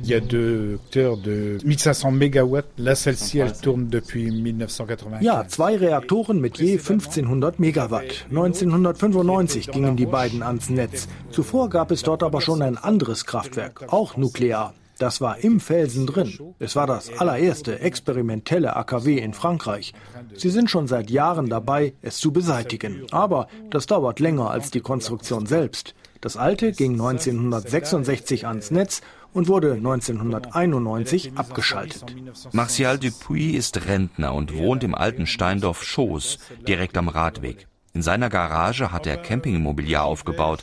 Il 0.03 0.09
y 0.09 0.15
a 0.15 0.21
deux 0.21 0.71
reacteurs 0.71 1.19
de 1.19 1.59
1500 1.63 2.11
Megawatt. 2.13 2.65
Là, 2.79 2.95
celle-ci, 2.95 3.39
elle 3.39 3.53
tourne 3.53 3.89
depuis 3.89 4.31
1995. 4.31 5.23
Ja, 5.23 5.47
zwei 5.47 5.77
Reaktoren 5.77 6.41
mit 6.41 6.59
je 6.59 6.79
1500 6.79 7.59
Megawatt. 7.59 8.27
1995 8.31 9.71
gingen 9.71 9.97
die 9.97 10.07
beiden 10.07 10.43
ans 10.43 10.71
Netz. 10.71 11.09
Zuvor 11.31 11.69
gab 11.69 11.91
es 11.91 12.03
dort 12.03 12.23
aber 12.23 12.41
schon 12.41 12.63
ein 12.63 12.79
anderes 12.79 13.27
Kraftwerk, 13.27 13.93
auch 13.93 14.17
nuklear. 14.17 14.73
Das 14.99 15.21
war 15.21 15.39
im 15.39 15.61
Felsen 15.61 16.07
drin. 16.07 16.55
Es 16.59 16.75
war 16.75 16.87
das 16.87 17.11
allererste 17.19 17.79
experimentelle 17.81 18.75
AKW 18.75 19.19
in 19.19 19.33
Frankreich. 19.33 19.95
Sie 20.35 20.51
sind 20.51 20.71
schon 20.71 20.89
seit 20.89 21.11
Jahren 21.11 21.49
dabei, 21.49 21.95
es 22.03 22.19
zu 22.19 22.33
beseitigen. 22.33 23.07
Aber 23.13 23.47
das 23.71 23.87
dauert 23.87 24.19
länger 24.19 24.51
als 24.51 24.71
die 24.71 24.81
Konstruktion 24.81 25.47
selbst. 25.47 25.95
Das 26.21 26.37
alte 26.37 26.73
ging 26.73 26.93
1966 26.93 28.47
ans 28.47 28.73
Netz 28.73 29.03
und 29.33 29.47
wurde 29.47 29.75
1991 29.75 31.33
abgeschaltet. 31.37 32.17
Martial 32.51 32.99
Dupuis 32.99 33.57
ist 33.57 33.87
Rentner 33.87 34.35
und 34.35 34.57
wohnt 34.57 34.83
im 34.83 34.97
alten 34.97 35.27
Steindorf 35.27 35.85
Schoß, 35.85 36.39
direkt 36.67 36.97
am 36.97 37.09
Radweg. 37.09 37.69
In 37.99 38.03
seiner 38.03 38.29
Garage 38.29 38.93
hat 38.93 39.09
er 39.09 39.17
Campingmobiliar 39.17 40.05
aufgebaut. 40.05 40.63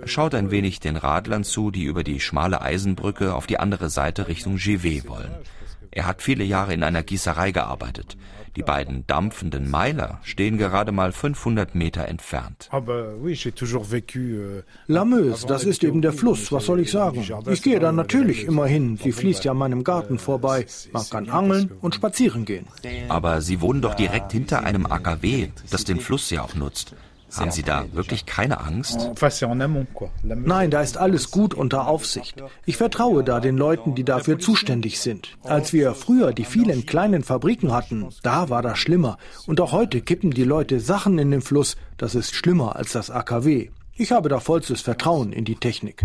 Er 0.00 0.08
schaut 0.08 0.34
ein 0.34 0.50
wenig 0.50 0.80
den 0.80 0.96
Radlern 0.96 1.44
zu, 1.44 1.70
die 1.70 1.84
über 1.84 2.02
die 2.02 2.18
schmale 2.18 2.60
Eisenbrücke 2.60 3.36
auf 3.36 3.46
die 3.46 3.60
andere 3.60 3.88
Seite 3.88 4.26
Richtung 4.26 4.56
Givet 4.56 5.08
wollen. 5.08 5.30
Er 5.90 6.06
hat 6.06 6.22
viele 6.22 6.44
Jahre 6.44 6.72
in 6.74 6.82
einer 6.82 7.02
Gießerei 7.02 7.52
gearbeitet. 7.52 8.16
Die 8.56 8.62
beiden 8.62 9.06
dampfenden 9.06 9.70
Meiler 9.70 10.20
stehen 10.22 10.58
gerade 10.58 10.92
mal 10.92 11.12
500 11.12 11.74
Meter 11.74 12.06
entfernt. 12.06 12.68
Euh, 12.72 14.62
La 14.88 15.04
Meuse, 15.06 15.46
das 15.46 15.64
ist 15.64 15.82
eben 15.84 16.02
der 16.02 16.12
Fluss, 16.12 16.52
was 16.52 16.66
soll 16.66 16.80
ich 16.80 16.90
sagen? 16.90 17.26
Ich 17.50 17.62
gehe 17.62 17.80
da 17.80 17.92
natürlich 17.92 18.44
immer 18.44 18.66
hin. 18.66 18.98
Sie 19.02 19.12
fließt 19.12 19.44
ja 19.44 19.52
an 19.52 19.58
meinem 19.58 19.84
Garten 19.84 20.18
vorbei. 20.18 20.66
Man 20.92 21.08
kann 21.08 21.30
angeln 21.30 21.70
und 21.80 21.94
spazieren 21.94 22.44
gehen. 22.44 22.66
Aber 23.08 23.40
Sie 23.40 23.62
wohnen 23.62 23.80
doch 23.80 23.94
direkt 23.94 24.32
hinter 24.32 24.64
einem 24.64 24.84
AKW, 24.84 25.48
das 25.70 25.84
den 25.84 26.00
Fluss 26.00 26.28
ja 26.28 26.42
auch 26.42 26.54
nutzt. 26.54 26.94
Haben 27.36 27.50
Sie 27.50 27.62
da 27.62 27.84
wirklich 27.92 28.26
keine 28.26 28.60
Angst? 28.60 29.10
Nein, 30.22 30.70
da 30.70 30.82
ist 30.82 30.96
alles 30.96 31.30
gut 31.30 31.54
unter 31.54 31.86
Aufsicht. 31.88 32.42
Ich 32.66 32.76
vertraue 32.76 33.24
da 33.24 33.40
den 33.40 33.56
Leuten, 33.56 33.94
die 33.94 34.04
dafür 34.04 34.38
zuständig 34.38 35.00
sind. 35.00 35.36
Als 35.42 35.72
wir 35.72 35.94
früher 35.94 36.32
die 36.32 36.44
vielen 36.44 36.86
kleinen 36.86 37.22
Fabriken 37.22 37.72
hatten, 37.72 38.08
da 38.22 38.48
war 38.50 38.62
das 38.62 38.78
schlimmer. 38.78 39.18
Und 39.46 39.60
auch 39.60 39.72
heute 39.72 40.00
kippen 40.00 40.30
die 40.30 40.44
Leute 40.44 40.80
Sachen 40.80 41.18
in 41.18 41.30
den 41.30 41.42
Fluss. 41.42 41.76
Das 41.96 42.14
ist 42.14 42.34
schlimmer 42.34 42.76
als 42.76 42.92
das 42.92 43.10
AKW. 43.10 43.70
Ich 43.94 44.12
habe 44.12 44.28
da 44.28 44.40
vollstes 44.40 44.80
Vertrauen 44.80 45.32
in 45.32 45.44
die 45.44 45.56
Technik. 45.56 46.02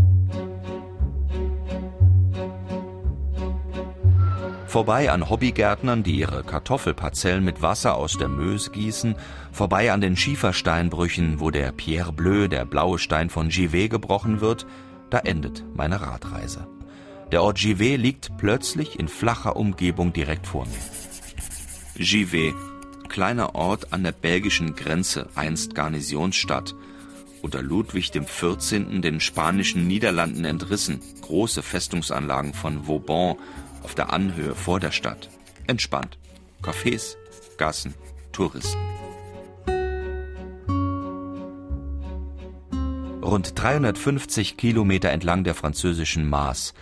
Vorbei 4.67 5.10
an 5.10 5.30
Hobbygärtnern, 5.30 6.03
die 6.03 6.19
ihre 6.19 6.43
Kartoffelparzellen 6.43 7.43
mit 7.43 7.62
Wasser 7.62 7.95
aus 7.95 8.17
der 8.17 8.27
Mös 8.27 8.73
gießen, 8.73 9.15
vorbei 9.51 9.91
an 9.93 10.01
den 10.01 10.17
Schiefersteinbrüchen, 10.17 11.39
wo 11.39 11.51
der 11.51 11.71
Pierre 11.71 12.12
Bleu, 12.12 12.49
der 12.49 12.65
blaue 12.65 12.99
Stein 12.99 13.30
von 13.30 13.47
Givet, 13.47 13.89
gebrochen 13.89 14.41
wird, 14.41 14.67
Da 15.10 15.19
endet 15.19 15.63
meine 15.73 16.01
Radreise. 16.01 16.67
Der 17.32 17.41
Ort 17.41 17.60
Givet 17.60 17.99
liegt 17.99 18.38
plötzlich 18.38 18.99
in 18.99 19.08
flacher 19.08 19.56
Umgebung 19.56 20.12
direkt 20.13 20.47
vor 20.47 20.65
mir. 20.65 22.03
Givet, 22.03 22.56
kleiner 23.08 23.56
Ort 23.56 23.93
an 23.93 24.03
der 24.03 24.12
belgischen 24.12 24.75
Grenze, 24.75 25.27
einst 25.36 25.75
Garnisonsstadt. 25.75 26.75
Unter 27.41 27.62
Ludwig 27.62 28.12
XIV. 28.12 29.01
den 29.01 29.19
spanischen 29.19 29.88
Niederlanden 29.88 30.43
entrissen, 30.43 30.99
große 31.21 31.63
Festungsanlagen 31.63 32.53
von 32.53 32.88
Vauban 32.88 33.38
auf 33.88 33.95
der 33.95 34.12
Anhöhe 34.12 34.54
vor 34.54 34.82
der 34.82 34.91
Stadt. 34.91 35.30
Entspannt. 35.65 36.17
Cafés, 36.62 37.15
Gassen, 37.58 37.93
Touristen. 38.34 38.78
Rund 43.21 43.58
350 43.58 44.58
Kilometer 44.58 45.12
entlang 45.12 45.45
der 45.45 45.56
französischen 45.56 46.28
Maas, 46.28 46.73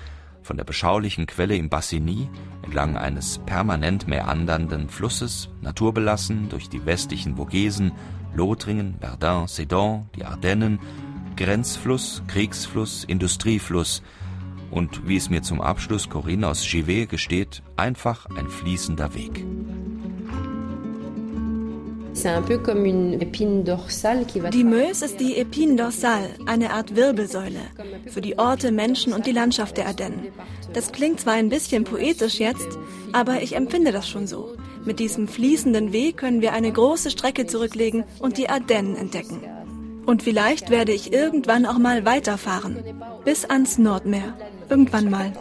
von 0.42 0.58
der 0.58 0.64
beschaulichen 0.64 1.28
Quelle 1.28 1.56
im 1.56 1.70
Bassigny, 1.70 2.28
entlang 2.64 2.98
eines 2.98 3.38
permanent 3.38 4.08
meandernden 4.08 4.90
Flusses, 4.90 5.50
naturbelassen 5.62 6.50
durch 6.50 6.70
die 6.70 6.88
westlichen 6.88 7.36
Vogesen, 7.36 7.92
Lothringen, 8.34 8.96
Verdun, 9.00 9.48
Sedan, 9.48 10.10
die 10.16 10.26
Ardennen, 10.26 10.80
Grenzfluss, 11.36 12.24
Kriegsfluss, 12.26 13.04
Industriefluss 13.04 14.02
und, 14.72 15.08
wie 15.08 15.18
es 15.18 15.30
mir 15.30 15.42
zum 15.42 15.62
Abschluss 15.62 16.10
Corinne 16.10 16.48
aus 16.48 16.66
Givet 16.70 17.10
gesteht, 17.10 17.64
einfach 17.76 18.28
ein 18.38 18.48
fließender 18.48 19.14
Weg. 19.14 19.46
Die 24.52 24.64
Meuse 24.64 25.06
ist 25.06 25.20
die 25.20 25.36
Épine 25.36 25.76
dorsale, 25.76 26.30
eine 26.46 26.72
Art 26.72 26.96
Wirbelsäule 26.96 27.60
für 28.08 28.22
die 28.22 28.40
Orte, 28.40 28.72
Menschen 28.72 29.12
und 29.14 29.26
die 29.26 29.34
Landschaft 29.34 29.76
der 29.78 29.88
Ardennen. 29.88 30.28
Das 30.74 30.94
klingt 30.94 31.20
zwar 31.20 31.34
ein 31.34 31.50
bisschen 31.50 31.84
poetisch 31.84 32.40
jetzt, 32.40 32.80
aber 33.12 33.42
ich 33.42 33.56
empfinde 33.56 33.92
das 33.92 34.08
schon 34.08 34.28
so. 34.28 34.56
Mit 34.86 35.00
diesem 35.00 35.28
fließenden 35.28 35.92
Weg 35.92 36.18
können 36.18 36.42
wir 36.42 36.54
eine 36.54 36.72
große 36.72 37.12
Strecke 37.12 37.48
zurücklegen 37.48 38.06
und 38.20 38.38
die 38.38 38.50
Ardennen 38.50 38.96
entdecken. 38.96 39.42
Und 40.06 40.24
vielleicht 40.24 40.70
werde 40.70 40.92
ich 40.92 41.12
irgendwann 41.14 41.66
auch 41.66 41.78
mal 41.78 42.06
weiterfahren. 42.06 42.78
Bis 43.24 43.46
ans 43.46 43.78
Nordmeer. 43.78 44.38
Irgendwann 44.70 45.10
mal. 45.10 45.34